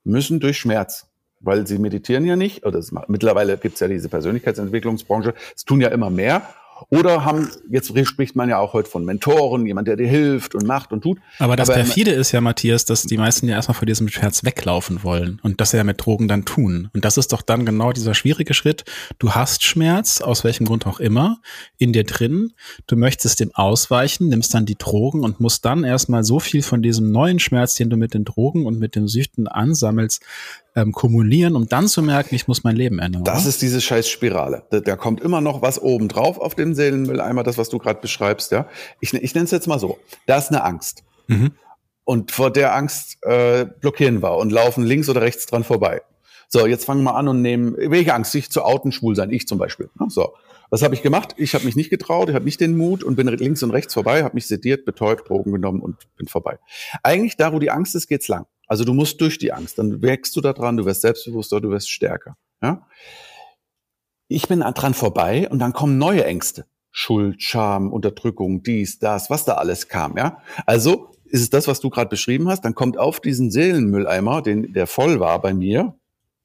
[0.03, 1.07] müssen durch Schmerz,
[1.39, 2.65] weil sie meditieren ja nicht.
[2.65, 5.33] Oder es, mittlerweile gibt es ja diese Persönlichkeitsentwicklungsbranche.
[5.55, 6.43] Es tun ja immer mehr
[6.89, 10.65] oder haben, jetzt spricht man ja auch heute von Mentoren, jemand, der dir hilft und
[10.65, 11.19] macht und tut.
[11.39, 14.43] Aber das Aber perfide ist ja, Matthias, dass die meisten ja erstmal vor diesem Schmerz
[14.43, 16.89] weglaufen wollen und das ja mit Drogen dann tun.
[16.93, 18.83] Und das ist doch dann genau dieser schwierige Schritt.
[19.19, 21.39] Du hast Schmerz, aus welchem Grund auch immer,
[21.77, 22.53] in dir drin.
[22.87, 26.81] Du möchtest dem ausweichen, nimmst dann die Drogen und musst dann erstmal so viel von
[26.81, 30.23] diesem neuen Schmerz, den du mit den Drogen und mit dem Süchten ansammelst,
[30.75, 33.23] ähm, kumulieren, um dann zu merken, ich muss mein Leben ändern.
[33.23, 33.49] Das oder?
[33.49, 34.63] ist diese Scheißspirale.
[34.71, 38.01] Da, da kommt immer noch was oben drauf auf den Seelenmülleimer, das, was du gerade
[38.01, 38.51] beschreibst.
[38.51, 38.67] Ja,
[38.99, 39.99] ich, ich nenne es jetzt mal so.
[40.25, 41.03] Da ist eine Angst.
[41.27, 41.51] Mhm.
[42.05, 46.01] Und vor der Angst äh, blockieren wir und laufen links oder rechts dran vorbei.
[46.49, 49.47] So, jetzt fangen wir an und nehmen, welche Angst, sich zu outen, schwul sein, ich
[49.47, 49.89] zum Beispiel.
[50.09, 50.33] So,
[50.73, 51.35] was habe ich gemacht?
[51.37, 53.93] Ich habe mich nicht getraut, ich habe nicht den Mut und bin links und rechts
[53.93, 56.57] vorbei, habe mich sediert, betäubt, Drogen genommen und bin vorbei.
[57.03, 58.47] Eigentlich da, wo die Angst ist, geht's lang.
[58.65, 61.69] Also du musst durch die Angst, dann wächst du da dran, du wirst selbstbewusster, du
[61.69, 62.37] wirst stärker.
[62.63, 62.87] Ja?
[64.27, 66.65] Ich bin dran vorbei und dann kommen neue Ängste.
[66.89, 70.17] Schuld, Scham, Unterdrückung, dies, das, was da alles kam.
[70.17, 70.39] Ja?
[70.65, 74.73] Also ist es das, was du gerade beschrieben hast, dann kommt auf diesen Seelenmülleimer, den,
[74.73, 75.93] der voll war bei mir,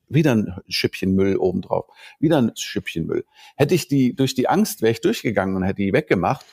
[0.08, 1.86] wieder ein Schippchen Müll obendrauf,
[2.18, 3.24] wieder ein Schippchen Müll.
[3.56, 6.44] Hätte ich die durch die Angst wäre ich durchgegangen und hätte die weggemacht,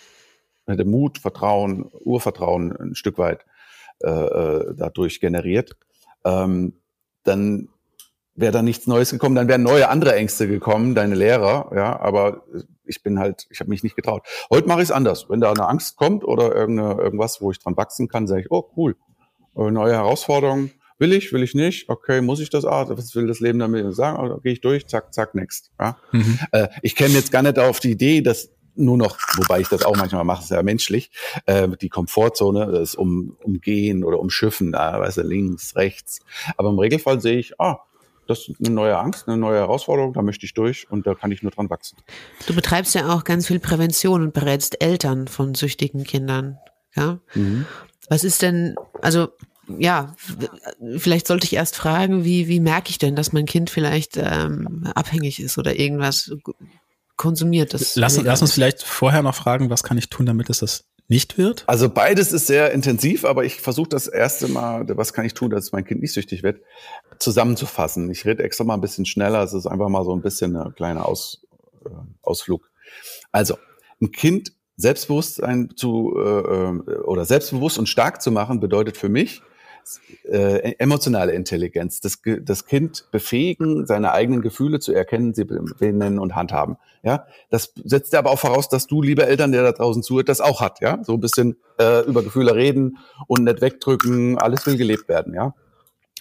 [0.67, 3.45] hätte Mut, Vertrauen, Urvertrauen ein Stück weit
[4.03, 5.75] äh, äh, dadurch generiert,
[6.25, 6.73] ähm,
[7.23, 7.69] dann
[8.35, 12.43] wäre da nichts Neues gekommen, dann wären neue andere Ängste gekommen, deine Lehrer, ja, aber
[12.83, 14.27] ich bin halt, ich habe mich nicht getraut.
[14.49, 15.29] Heute mache ich es anders.
[15.29, 18.51] Wenn da eine Angst kommt oder irgendeine, irgendwas, wo ich dran wachsen kann, sage ich,
[18.51, 18.95] oh cool,
[19.55, 23.39] neue Herausforderung, will ich, will ich nicht, okay, muss ich das, ah, was will das
[23.39, 25.71] Leben damit sagen, also, gehe ich durch, zack, zack, next.
[25.79, 25.97] Ja?
[26.11, 26.39] Mhm.
[26.51, 29.83] Äh, ich käme jetzt gar nicht auf die Idee, dass nur noch, wobei ich das
[29.83, 31.11] auch manchmal mache, ist ja menschlich,
[31.45, 36.19] äh, die Komfortzone, das um, umgehen oder umschiffen, da, weißt du, links, rechts.
[36.57, 37.79] Aber im Regelfall sehe ich, ah,
[38.27, 41.31] das ist eine neue Angst, eine neue Herausforderung, da möchte ich durch und da kann
[41.31, 41.97] ich nur dran wachsen.
[42.47, 46.57] Du betreibst ja auch ganz viel Prävention und berätst Eltern von süchtigen Kindern.
[46.95, 47.19] Ja?
[47.33, 47.65] Mhm.
[48.09, 49.29] Was ist denn, also
[49.77, 50.15] ja,
[50.97, 54.89] vielleicht sollte ich erst fragen, wie, wie merke ich denn, dass mein Kind vielleicht ähm,
[54.93, 56.31] abhängig ist oder irgendwas
[57.15, 57.73] konsumiert.
[57.73, 60.85] Das lass, lass uns vielleicht vorher noch fragen, was kann ich tun, damit es das
[61.07, 61.63] nicht wird?
[61.67, 65.51] Also beides ist sehr intensiv, aber ich versuche das erste Mal, was kann ich tun,
[65.51, 66.61] dass mein Kind nicht süchtig wird,
[67.19, 68.09] zusammenzufassen.
[68.09, 70.73] Ich rede extra mal ein bisschen schneller, es ist einfach mal so ein bisschen ein
[70.73, 71.45] kleiner Aus,
[71.85, 71.89] äh,
[72.21, 72.69] Ausflug.
[73.31, 73.57] Also,
[74.01, 79.41] ein Kind Selbstbewusstsein zu äh, äh oder selbstbewusst und stark zu machen, bedeutet für mich,
[80.23, 86.35] äh, emotionale Intelligenz, das, das Kind befähigen, seine eigenen Gefühle zu erkennen, sie benennen und
[86.35, 86.77] handhaben.
[87.03, 90.41] Ja, das setzt aber auch voraus, dass du, liebe Eltern, der da draußen zuhört, das
[90.41, 90.81] auch hat.
[90.81, 94.39] Ja, so ein bisschen äh, über Gefühle reden und nicht wegdrücken.
[94.39, 95.33] Alles will gelebt werden.
[95.33, 95.53] Ja,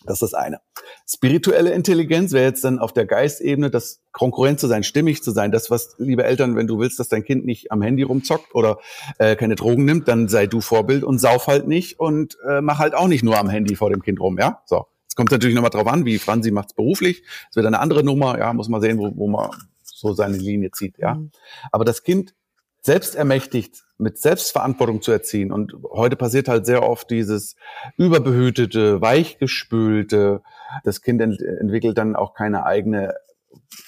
[0.05, 0.61] das ist das eine.
[1.09, 5.51] Spirituelle Intelligenz wäre jetzt dann auf der Geistebene, das Konkurrent zu sein, stimmig zu sein.
[5.51, 8.79] Das, was, liebe Eltern, wenn du willst, dass dein Kind nicht am Handy rumzockt oder
[9.19, 12.79] äh, keine Drogen nimmt, dann sei du Vorbild und sauf halt nicht und äh, mach
[12.79, 14.63] halt auch nicht nur am Handy vor dem Kind rum, ja?
[14.67, 14.87] So.
[15.09, 17.23] Es kommt natürlich nochmal drauf an, wie Franzi macht's beruflich.
[17.49, 19.51] Es wird eine andere Nummer, ja, muss man sehen, wo, wo man
[19.83, 21.15] so seine Linie zieht, ja.
[21.15, 21.31] Mhm.
[21.71, 22.35] Aber das Kind
[22.83, 25.51] selbst ermächtigt, mit Selbstverantwortung zu erziehen.
[25.51, 27.57] Und heute passiert halt sehr oft dieses
[27.97, 30.43] überbehütete, weichgespülte.
[30.85, 33.15] Das Kind ent entwickelt dann auch keine eigene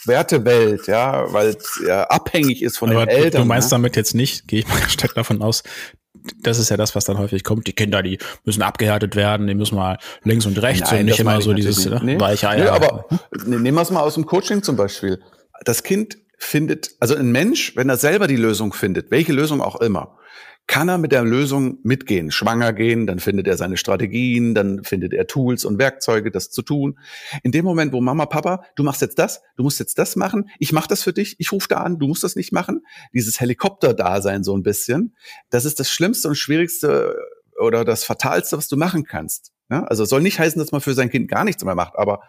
[0.06, 3.42] Wertewelt, ja, weil es ja abhängig ist von Aber den Eltern.
[3.42, 3.76] Du meinst ja?
[3.76, 5.62] damit jetzt nicht, gehe ich mal stark davon aus,
[6.42, 7.66] das ist ja das, was dann häufig kommt.
[7.66, 11.20] Die Kinder, die müssen abgehärtet werden, die müssen mal links und rechts Nein, und nicht
[11.20, 12.18] immer so dieses ne, nee.
[12.20, 12.64] weiche Eier.
[12.64, 13.06] Nee, aber
[13.44, 15.20] nehmen wir es mal aus dem Coaching zum Beispiel.
[15.64, 19.80] Das Kind findet, also ein Mensch, wenn er selber die Lösung findet, welche Lösung auch
[19.80, 20.18] immer,
[20.66, 25.12] kann er mit der Lösung mitgehen, schwanger gehen, dann findet er seine Strategien, dann findet
[25.12, 26.98] er Tools und Werkzeuge, das zu tun.
[27.44, 30.50] In dem Moment, wo Mama, Papa, du machst jetzt das, du musst jetzt das machen,
[30.58, 32.82] ich mach das für dich, ich rufe da an, du musst das nicht machen,
[33.12, 35.14] dieses Helikopter-Dasein so ein bisschen,
[35.50, 37.16] das ist das Schlimmste und Schwierigste
[37.60, 39.52] oder das Fatalste, was du machen kannst.
[39.68, 42.20] Ja, also soll nicht heißen, dass man für sein Kind gar nichts mehr macht, aber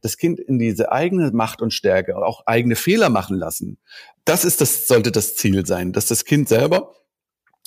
[0.00, 3.78] das Kind in diese eigene Macht und Stärke, auch eigene Fehler machen lassen,
[4.24, 6.94] das ist das, sollte das Ziel sein, dass das Kind selber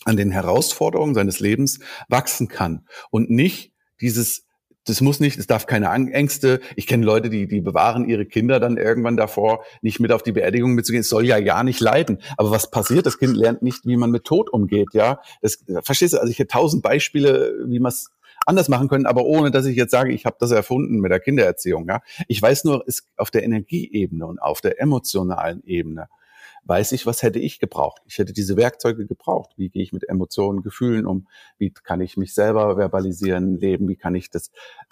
[0.05, 3.71] an den Herausforderungen seines Lebens wachsen kann und nicht
[4.01, 4.45] dieses
[4.89, 6.61] das muss nicht, es darf keine Ängste.
[6.75, 10.31] Ich kenne Leute, die, die bewahren ihre Kinder dann irgendwann davor, nicht mit auf die
[10.31, 11.01] Beerdigung mitzugehen.
[11.01, 12.19] Es soll ja ja nicht leiden.
[12.37, 13.05] Aber was passiert?
[13.05, 15.19] Das Kind lernt nicht, wie man mit Tod umgeht, ja.
[15.41, 16.17] Das, verstehst du?
[16.17, 18.09] Also ich hätte tausend Beispiele, wie man es
[18.49, 21.19] anders machen können, aber ohne, dass ich jetzt sage, ich habe das erfunden mit der
[21.19, 21.87] Kindererziehung.
[21.87, 22.01] Ja?
[22.27, 26.07] Ich weiß nur, ist auf der Energieebene und auf der emotionalen Ebene
[26.65, 28.01] weiß ich, was hätte ich gebraucht.
[28.05, 29.51] Ich hätte diese Werkzeuge gebraucht.
[29.57, 31.27] Wie gehe ich mit Emotionen, Gefühlen um?
[31.57, 33.87] Wie kann ich mich selber verbalisieren, leben?
[33.87, 34.51] Wie kann ich das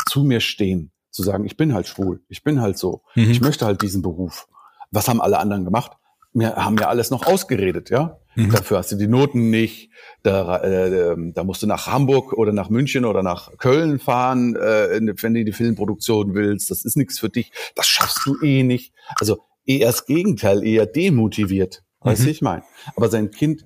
[0.10, 0.92] zu mir stehen?
[1.12, 3.32] Zu sagen, ich bin halt schwul, ich bin halt so, mhm.
[3.32, 4.48] ich möchte halt diesen Beruf.
[4.92, 5.98] Was haben alle anderen gemacht?
[6.40, 8.20] Wir haben ja alles noch ausgeredet, ja.
[8.36, 8.52] Mhm.
[8.52, 9.90] Dafür hast du die Noten nicht.
[10.22, 14.56] Da, äh, ähm, da musst du nach Hamburg oder nach München oder nach Köln fahren,
[14.56, 16.70] äh, wenn du die Filmproduktion willst.
[16.70, 17.52] Das ist nichts für dich.
[17.74, 18.94] Das schaffst du eh nicht.
[19.16, 21.84] Also eher das Gegenteil, eher demotiviert.
[22.02, 22.32] Weißt du, mhm.
[22.32, 22.64] ich meine?
[22.96, 23.66] Aber sein Kind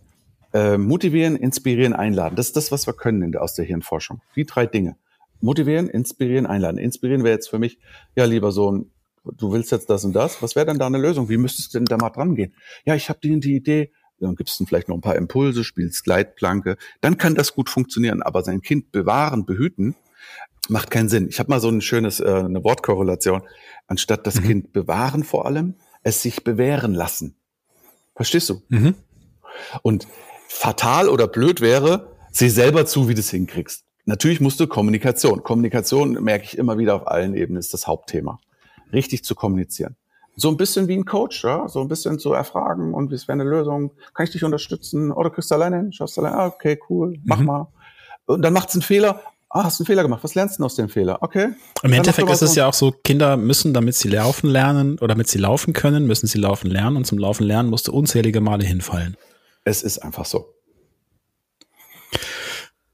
[0.54, 2.38] äh, motivieren, inspirieren, einladen.
[2.38, 4.22] Das ist das, was wir können in der, aus der Hirnforschung.
[4.38, 4.96] Die drei Dinge.
[5.42, 6.78] Motivieren, inspirieren, einladen.
[6.78, 7.80] Inspirieren wäre jetzt für mich,
[8.16, 8.92] ja, lieber so ein,
[9.24, 10.42] du willst jetzt das und das.
[10.42, 11.30] Was wäre denn da eine Lösung?
[11.30, 12.54] Wie müsstest du denn da mal dran gehen?
[12.86, 16.04] Ja, ich habe die, die Idee, dann gibst du vielleicht noch ein paar Impulse, spielst
[16.04, 18.22] Gleitplanke, dann kann das gut funktionieren.
[18.22, 19.96] Aber sein Kind bewahren, behüten,
[20.70, 21.28] macht keinen Sinn.
[21.28, 23.42] Ich habe mal so ein schönes, äh, eine Wortkorrelation.
[23.88, 24.46] Anstatt das mhm.
[24.46, 27.36] Kind bewahren vor allem, es sich bewähren lassen.
[28.16, 28.62] Verstehst du?
[28.70, 28.96] Mhm.
[29.82, 30.08] Und
[30.48, 33.86] fatal oder blöd wäre, sieh selber zu, wie du es hinkriegst.
[34.06, 35.44] Natürlich musst du Kommunikation.
[35.44, 38.40] Kommunikation merke ich immer wieder auf allen Ebenen ist das Hauptthema.
[38.94, 39.96] Richtig zu kommunizieren.
[40.36, 41.68] So ein bisschen wie ein Coach, ja?
[41.68, 43.92] so ein bisschen zu erfragen und wie es wäre eine Lösung.
[44.14, 45.12] Kann ich dich unterstützen?
[45.12, 45.94] Oder kriegst du alleine hin?
[45.94, 46.38] Schaust du alleine?
[46.38, 47.46] Ah, okay, cool, mach mhm.
[47.46, 47.68] mal.
[48.26, 49.22] Und dann macht es einen Fehler
[49.54, 51.18] ah, hast einen Fehler gemacht, was lernst du aus dem Fehler?
[51.22, 51.50] Okay.
[51.84, 55.28] Im Endeffekt ist es ja auch so, Kinder müssen, damit sie laufen lernen oder damit
[55.28, 58.66] sie laufen können, müssen sie laufen lernen und zum Laufen lernen musst du unzählige Male
[58.66, 59.18] hinfallen.
[59.64, 60.54] Es ist einfach so.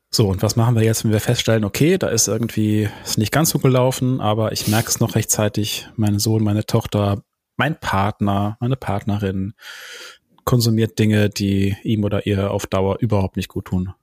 [0.10, 3.34] So, und was machen wir jetzt, wenn wir feststellen, okay, da ist irgendwie, ist nicht
[3.34, 7.24] ganz so gelaufen, aber ich merke es noch rechtzeitig, mein Sohn, meine Tochter,
[7.58, 9.54] mein Partner, meine Partnerin
[10.46, 13.94] konsumiert Dinge, die ihm oder ihr auf Dauer überhaupt nicht gut tun.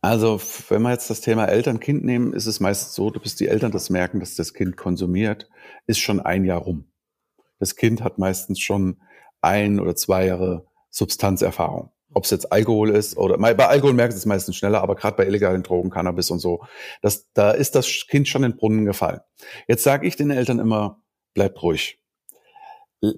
[0.00, 3.72] Also, wenn wir jetzt das Thema Eltern-Kind nehmen, ist es meist so, bis die Eltern
[3.72, 5.48] das merken, dass das Kind konsumiert,
[5.86, 6.84] ist schon ein Jahr rum.
[7.58, 9.00] Das Kind hat meistens schon
[9.40, 11.93] ein oder zwei Jahre Substanzerfahrung.
[12.14, 15.26] Ob es jetzt Alkohol ist oder bei Alkohol merkt es meistens schneller, aber gerade bei
[15.26, 16.62] illegalen Drogen, Cannabis und so,
[17.02, 19.20] das, da ist das Kind schon in den Brunnen gefallen.
[19.66, 21.02] Jetzt sage ich den Eltern immer,
[21.34, 22.00] bleibt ruhig.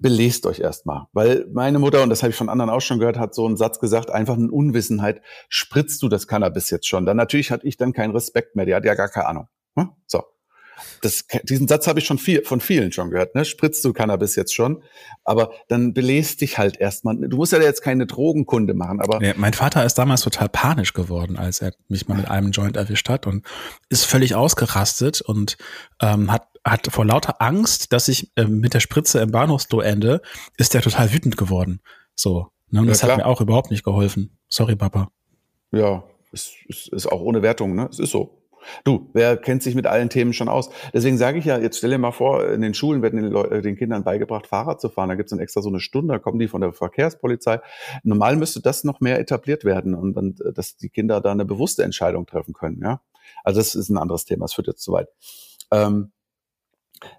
[0.01, 1.07] Belest euch erstmal.
[1.13, 3.57] Weil meine Mutter, und das habe ich von anderen auch schon gehört, hat so einen
[3.57, 7.07] Satz gesagt, einfach in Unwissenheit, spritzt du das Cannabis jetzt schon?
[7.07, 9.49] Dann natürlich hatte ich dann keinen Respekt mehr, die hat ja gar keine Ahnung.
[9.77, 9.91] Hm?
[10.07, 10.25] So.
[11.03, 13.35] Das, diesen Satz habe ich schon viel, von vielen schon gehört.
[13.35, 13.45] Ne?
[13.45, 14.83] Spritzt du Cannabis jetzt schon?
[15.25, 17.17] Aber dann belest dich halt erstmal.
[17.17, 19.01] Du musst ja jetzt keine Drogenkunde machen.
[19.01, 22.51] Aber ja, mein Vater ist damals total panisch geworden, als er mich mal mit einem
[22.51, 23.45] Joint erwischt hat und
[23.89, 25.57] ist völlig ausgerastet und
[26.01, 30.21] ähm, hat hat vor lauter Angst, dass ich äh, mit der Spritze im Bahnhofsklo ende,
[30.57, 31.81] ist er total wütend geworden.
[32.17, 32.49] So.
[32.71, 32.81] Ne?
[32.81, 33.13] Und ja, das klar.
[33.13, 34.37] hat mir auch überhaupt nicht geholfen.
[34.49, 35.13] Sorry, Papa.
[35.71, 36.03] Ja,
[36.33, 37.89] ist, ist, ist auch ohne Wertung, ne?
[37.91, 38.36] Es ist so.
[38.85, 40.71] Du, wer kennt sich mit allen Themen schon aus?
[40.93, 43.61] Deswegen sage ich ja, jetzt stell dir mal vor, in den Schulen werden den, Leu
[43.61, 45.09] den Kindern beigebracht, Fahrrad zu fahren.
[45.09, 47.61] Da gibt es dann extra so eine Stunde, da kommen die von der Verkehrspolizei.
[48.03, 51.85] Normal müsste das noch mehr etabliert werden und, und dass die Kinder da eine bewusste
[51.85, 52.81] Entscheidung treffen können.
[52.83, 53.01] Ja,
[53.45, 55.09] Also das ist ein anderes Thema, das führt jetzt zu weit.
[55.71, 56.13] Ähm,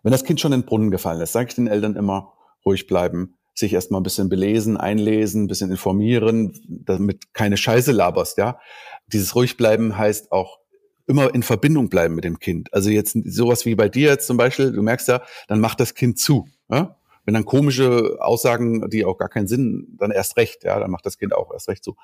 [0.04, 2.34] wenn das Kind schon in den Brunnen gefallen ist, sage ich den Eltern immer,
[2.66, 8.38] ruhig bleiben, sich erstmal ein bisschen belesen, einlesen, ein bisschen informieren, damit keine Scheiße laberst,
[8.38, 8.60] ja.
[9.08, 10.60] Dieses ruhig bleiben heißt auch
[11.08, 12.74] immer in Verbindung bleiben mit dem Kind.
[12.74, 15.96] Also jetzt sowas wie bei dir jetzt zum Beispiel, du merkst ja, dann macht das
[15.96, 16.48] Kind zu.
[16.70, 16.98] Ja?
[17.26, 21.06] Wenn dann komische Aussagen, die auch gar keinen Sinn, dann erst recht, ja, dann macht
[21.06, 21.96] das Kind auch erst recht zu.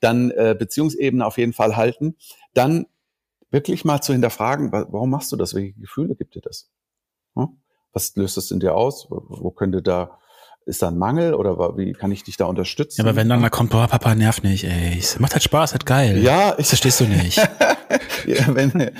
[0.00, 2.16] Dann äh, Beziehungsebene auf jeden Fall halten.
[2.54, 2.86] Dann
[3.50, 5.54] wirklich mal zu hinterfragen, warum machst du das?
[5.54, 6.70] Welche Gefühle gibt dir das?
[7.92, 9.06] Was löst das in dir aus?
[9.10, 10.18] Wo könnte da,
[10.64, 13.00] ist da ein Mangel oder wie kann ich dich da unterstützen?
[13.00, 15.72] Ja, aber wenn dann mal kommt, boah, Papa nervt nicht, ey, es macht halt Spaß,
[15.72, 16.22] halt geil.
[16.22, 17.38] Ja, ich verstehst du nicht.
[18.26, 18.92] wenn,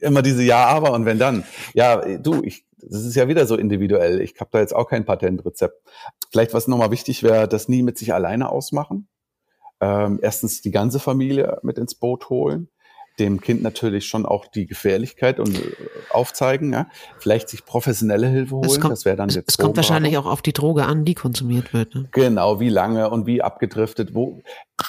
[0.00, 1.44] immer diese Ja, aber und wenn dann.
[1.74, 4.20] Ja, du, ich, das ist ja wieder so individuell.
[4.20, 5.80] Ich habe da jetzt auch kein Patentrezept.
[6.30, 9.08] Vielleicht was nochmal wichtig wäre, das nie mit sich alleine ausmachen.
[9.80, 12.70] Ähm, erstens die ganze Familie mit ins Boot holen
[13.18, 15.72] dem Kind natürlich schon auch die Gefährlichkeit und äh,
[16.10, 16.88] aufzeigen, ja.
[17.18, 18.80] Vielleicht sich professionelle Hilfe holen.
[18.80, 19.50] Kommt, das wäre dann jetzt.
[19.50, 21.94] Es kommt wahrscheinlich auch auf die Droge an, die konsumiert wird.
[21.94, 22.08] Ne?
[22.12, 24.14] Genau, wie lange und wie abgedriftet.
[24.14, 24.42] Wo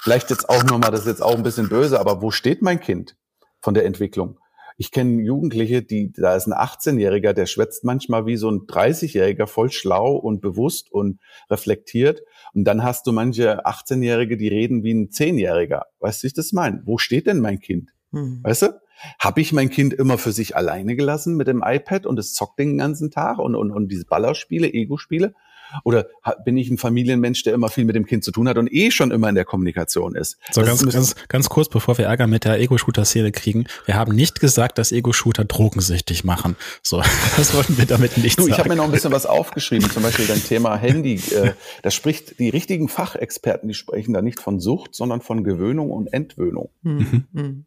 [0.04, 2.80] vielleicht jetzt auch nochmal, das ist jetzt auch ein bisschen böse, aber wo steht mein
[2.80, 3.16] Kind
[3.62, 4.40] von der Entwicklung?
[4.80, 9.48] Ich kenne Jugendliche, die, da ist ein 18-Jähriger, der schwätzt manchmal wie so ein 30-Jähriger,
[9.48, 12.22] voll schlau und bewusst und reflektiert.
[12.54, 15.84] Und dann hast du manche 18-Jährige, die reden wie ein 10-Jähriger.
[16.00, 16.84] Weißt du, ich das meine?
[16.86, 17.90] Wo steht denn mein Kind?
[18.12, 18.42] Hm.
[18.44, 18.80] Weißt du?
[19.20, 22.60] Habe ich mein Kind immer für sich alleine gelassen mit dem iPad und es zockt
[22.60, 25.34] den ganzen Tag und, und, und diese Ballerspiele, Ego-Spiele?
[25.84, 26.08] Oder
[26.46, 28.92] bin ich ein Familienmensch, der immer viel mit dem Kind zu tun hat und eh
[28.92, 30.38] schon immer in der Kommunikation ist?
[30.52, 33.66] So, ganz, ganz, ganz kurz, bevor wir Ärger mit der Ego-Shooter-Szene kriegen.
[33.86, 36.56] Wir haben nicht gesagt, dass Ego-Shooter drogensüchtig machen.
[36.82, 37.02] So,
[37.38, 38.54] das wollten wir damit nicht du, sagen.
[38.54, 41.16] Ich habe mir noch ein bisschen was aufgeschrieben, zum Beispiel dein Thema Handy.
[41.16, 45.92] Äh, da spricht die richtigen Fachexperten, die sprechen da nicht von Sucht, sondern von Gewöhnung
[45.92, 46.70] und Entwöhnung.
[46.82, 47.26] Mhm.
[47.32, 47.66] mhm.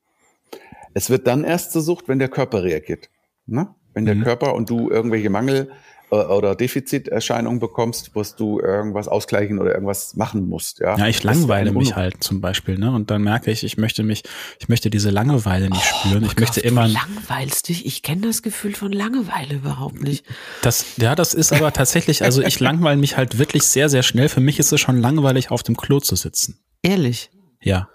[0.93, 3.11] Es wird dann erst zur Sucht, wenn der Körper reagiert.
[3.47, 3.69] Ne?
[3.95, 4.25] Wenn der mhm.
[4.25, 5.71] Körper und du irgendwelche Mangel
[6.11, 10.81] oder Defiziterscheinungen bekommst, wirst du irgendwas ausgleichen oder irgendwas machen musst.
[10.81, 12.91] Ja, ja ich langweile mich halt zum Beispiel, ne?
[12.93, 14.23] Und dann merke ich, ich möchte mich,
[14.59, 16.25] ich möchte diese Langeweile nicht oh, spüren.
[16.25, 16.87] Ich Gott, möchte immer.
[16.87, 17.87] Du langweilst dich.
[17.87, 20.25] Ich kenne das Gefühl von Langeweile überhaupt nicht.
[20.63, 24.29] Das, ja, das ist aber tatsächlich, also ich langweile mich halt wirklich sehr, sehr schnell.
[24.29, 26.59] Für mich ist es schon langweilig, auf dem Klo zu sitzen.
[26.83, 27.31] Ehrlich?
[27.63, 27.89] Ja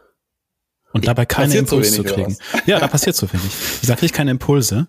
[0.95, 2.37] und dabei keine passiert Impulse zu kriegen.
[2.65, 3.51] Ja, da passiert so wenig.
[3.85, 4.87] Da kriege ich keine Impulse.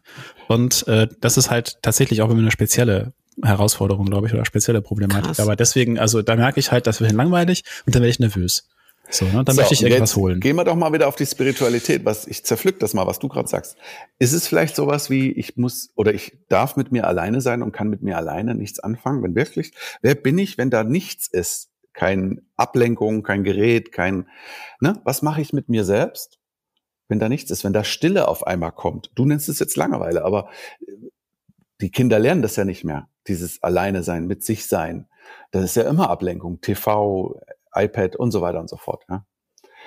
[0.49, 4.81] Und äh, das ist halt tatsächlich auch immer eine spezielle Herausforderung, glaube ich, oder spezielle
[4.81, 5.27] Problematik.
[5.27, 5.41] Krass.
[5.41, 8.69] Aber deswegen, also da merke ich halt, das wird langweilig und dann werde ich nervös.
[9.09, 9.45] So, ne?
[9.45, 10.41] Dann so, möchte ich irgendwas holen.
[10.41, 12.05] Gehen wir doch mal wieder auf die Spiritualität.
[12.05, 13.77] Was ich zerpflück das mal, was du gerade sagst.
[14.19, 17.73] Ist es vielleicht sowas wie, ich muss oder ich darf mit mir alleine sein und
[17.73, 19.23] kann mit mir alleine nichts anfangen?
[19.23, 19.73] Wenn wirklich,
[20.03, 21.69] wer bin ich, wenn da nichts ist?
[21.97, 24.29] kein Ablenkung, kein Gerät, kein,
[24.81, 25.01] ne?
[25.03, 26.39] Was mache ich mit mir selbst,
[27.09, 29.11] wenn da nichts ist, wenn da Stille auf einmal kommt?
[29.15, 30.49] Du nennst es jetzt Langeweile, aber
[30.81, 30.93] äh,
[31.81, 35.07] die Kinder lernen das ja nicht mehr, dieses Alleine sein, mit sich sein.
[35.51, 37.39] Das ist ja immer Ablenkung, TV,
[37.75, 39.05] iPad und so weiter und so fort.
[39.09, 39.25] Ja?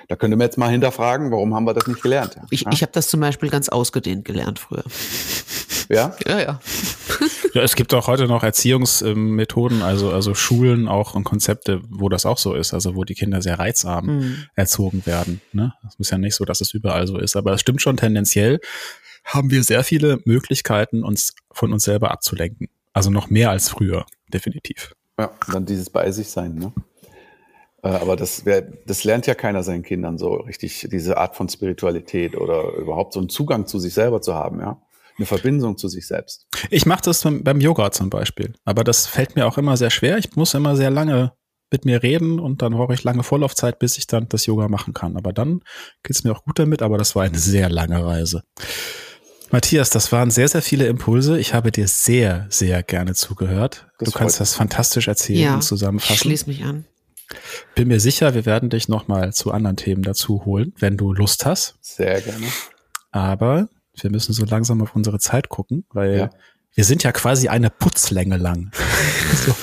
[0.07, 2.35] Da könnte man jetzt mal hinterfragen, warum haben wir das nicht gelernt?
[2.35, 2.43] Ja?
[2.51, 4.83] Ich, ich habe das zum Beispiel ganz ausgedehnt gelernt früher.
[5.89, 6.15] Ja?
[6.27, 6.59] Ja, ja.
[7.53, 12.25] Ja, es gibt auch heute noch Erziehungsmethoden, also, also Schulen auch und Konzepte, wo das
[12.25, 14.45] auch so ist, also wo die Kinder sehr reizarm mhm.
[14.55, 15.41] erzogen werden.
[15.53, 15.73] Ne?
[15.83, 18.59] Das ist ja nicht so, dass es überall so ist, aber es stimmt schon tendenziell,
[19.23, 22.67] haben wir sehr viele Möglichkeiten, uns von uns selber abzulenken.
[22.93, 24.93] Also noch mehr als früher, definitiv.
[25.19, 26.71] Ja, dann dieses bei sich sein, ne?
[27.81, 31.47] Äh, aber das, wär, das lernt ja keiner seinen Kindern so richtig, diese Art von
[31.47, 34.81] Spiritualität oder überhaupt so einen Zugang zu sich selber zu haben, ja
[35.19, 36.47] eine Verbindung zu sich selbst.
[36.69, 40.17] Ich mache das beim Yoga zum Beispiel, aber das fällt mir auch immer sehr schwer.
[40.17, 41.33] Ich muss immer sehr lange
[41.71, 44.93] mit mir reden und dann brauche ich lange Vorlaufzeit, bis ich dann das Yoga machen
[44.93, 45.15] kann.
[45.17, 45.61] Aber dann
[46.03, 48.41] geht's mir auch gut damit, aber das war eine sehr lange Reise.
[49.51, 51.39] Matthias, das waren sehr, sehr viele Impulse.
[51.39, 53.87] Ich habe dir sehr, sehr gerne zugehört.
[53.97, 56.17] Das du kannst das fantastisch erzählen Ja, und Ich zusammenfassen.
[56.17, 56.85] schließe mich an.
[57.75, 61.45] Bin mir sicher, wir werden dich nochmal zu anderen Themen dazu holen, wenn du Lust
[61.45, 61.75] hast.
[61.81, 62.45] Sehr gerne.
[63.11, 63.69] Aber
[64.03, 66.29] wir müssen so langsam auf unsere Zeit gucken, weil Ja.
[66.75, 68.71] wir sind ja quasi eine Putzlänge lang.
[69.45, 69.55] so.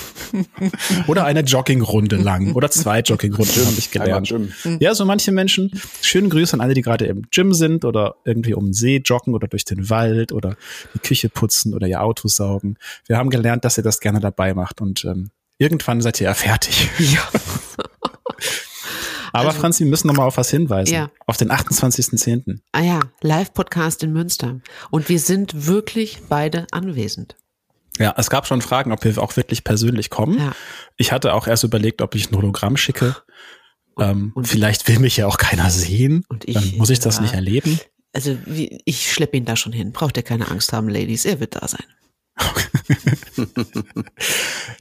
[1.06, 2.52] Oder eine Joggingrunde lang.
[2.54, 4.28] Oder zwei Joggingrunden, habe ich gelernt.
[4.28, 4.52] Gym.
[4.80, 5.70] Ja, so manche Menschen.
[6.02, 9.34] Schönen Grüße an alle, die gerade im Gym sind oder irgendwie um den See joggen
[9.34, 10.56] oder durch den Wald oder
[10.94, 12.76] die Küche putzen oder ihr Auto saugen.
[13.06, 16.34] Wir haben gelernt, dass ihr das gerne dabei macht und ähm, irgendwann seid ihr ja
[16.34, 16.90] fertig.
[16.98, 17.20] Ja.
[19.36, 20.92] Aber Also- Franz, wir müssen noch mal auf was hinweisen.
[20.94, 21.10] Ja.
[21.26, 22.60] Auf den 28.10.
[22.72, 24.60] Ah ja, Live-Podcast in Münster.
[24.90, 27.36] Und wir sind wirklich beide anwesend.
[27.98, 30.38] Ja, es gab schon Fragen, ob wir auch wirklich persönlich kommen.
[30.38, 30.52] Ja.
[30.96, 33.16] Ich hatte auch erst überlegt, ob ich ein Hologramm schicke.
[33.98, 36.22] Ähm, und- vielleicht will mich ja auch keiner sehen.
[36.28, 37.22] Und ich, Dann muss ich das ja.
[37.22, 37.80] nicht erleben.
[38.12, 38.36] Also
[38.84, 39.92] ich schleppe ihn da schon hin.
[39.92, 41.24] Braucht ihr keine Angst haben, Ladies.
[41.24, 41.84] Er wird da sein.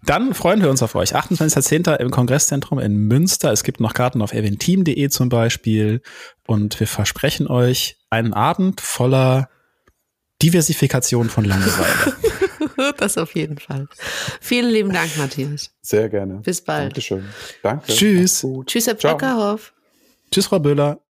[0.06, 1.16] Dann freuen wir uns auf euch.
[1.16, 1.96] 28.10.
[1.98, 3.52] im Kongresszentrum in Münster.
[3.52, 6.02] Es gibt noch Karten auf eventeam.de zum Beispiel.
[6.48, 9.50] Und wir versprechen euch einen Abend voller
[10.42, 12.14] Diversifikation von Langeweile.
[12.98, 13.88] Das auf jeden Fall.
[14.42, 15.72] Vielen lieben Dank, Matthias.
[15.82, 16.42] Sehr gerne.
[16.44, 16.92] Bis bald.
[16.92, 17.24] Dankeschön.
[17.64, 17.94] Danke.
[17.94, 18.46] Tschüss.
[18.66, 18.96] Tschüss, Herr.
[18.96, 19.74] Brockerhoff.
[20.30, 21.05] Tschüss, Frau Böhler.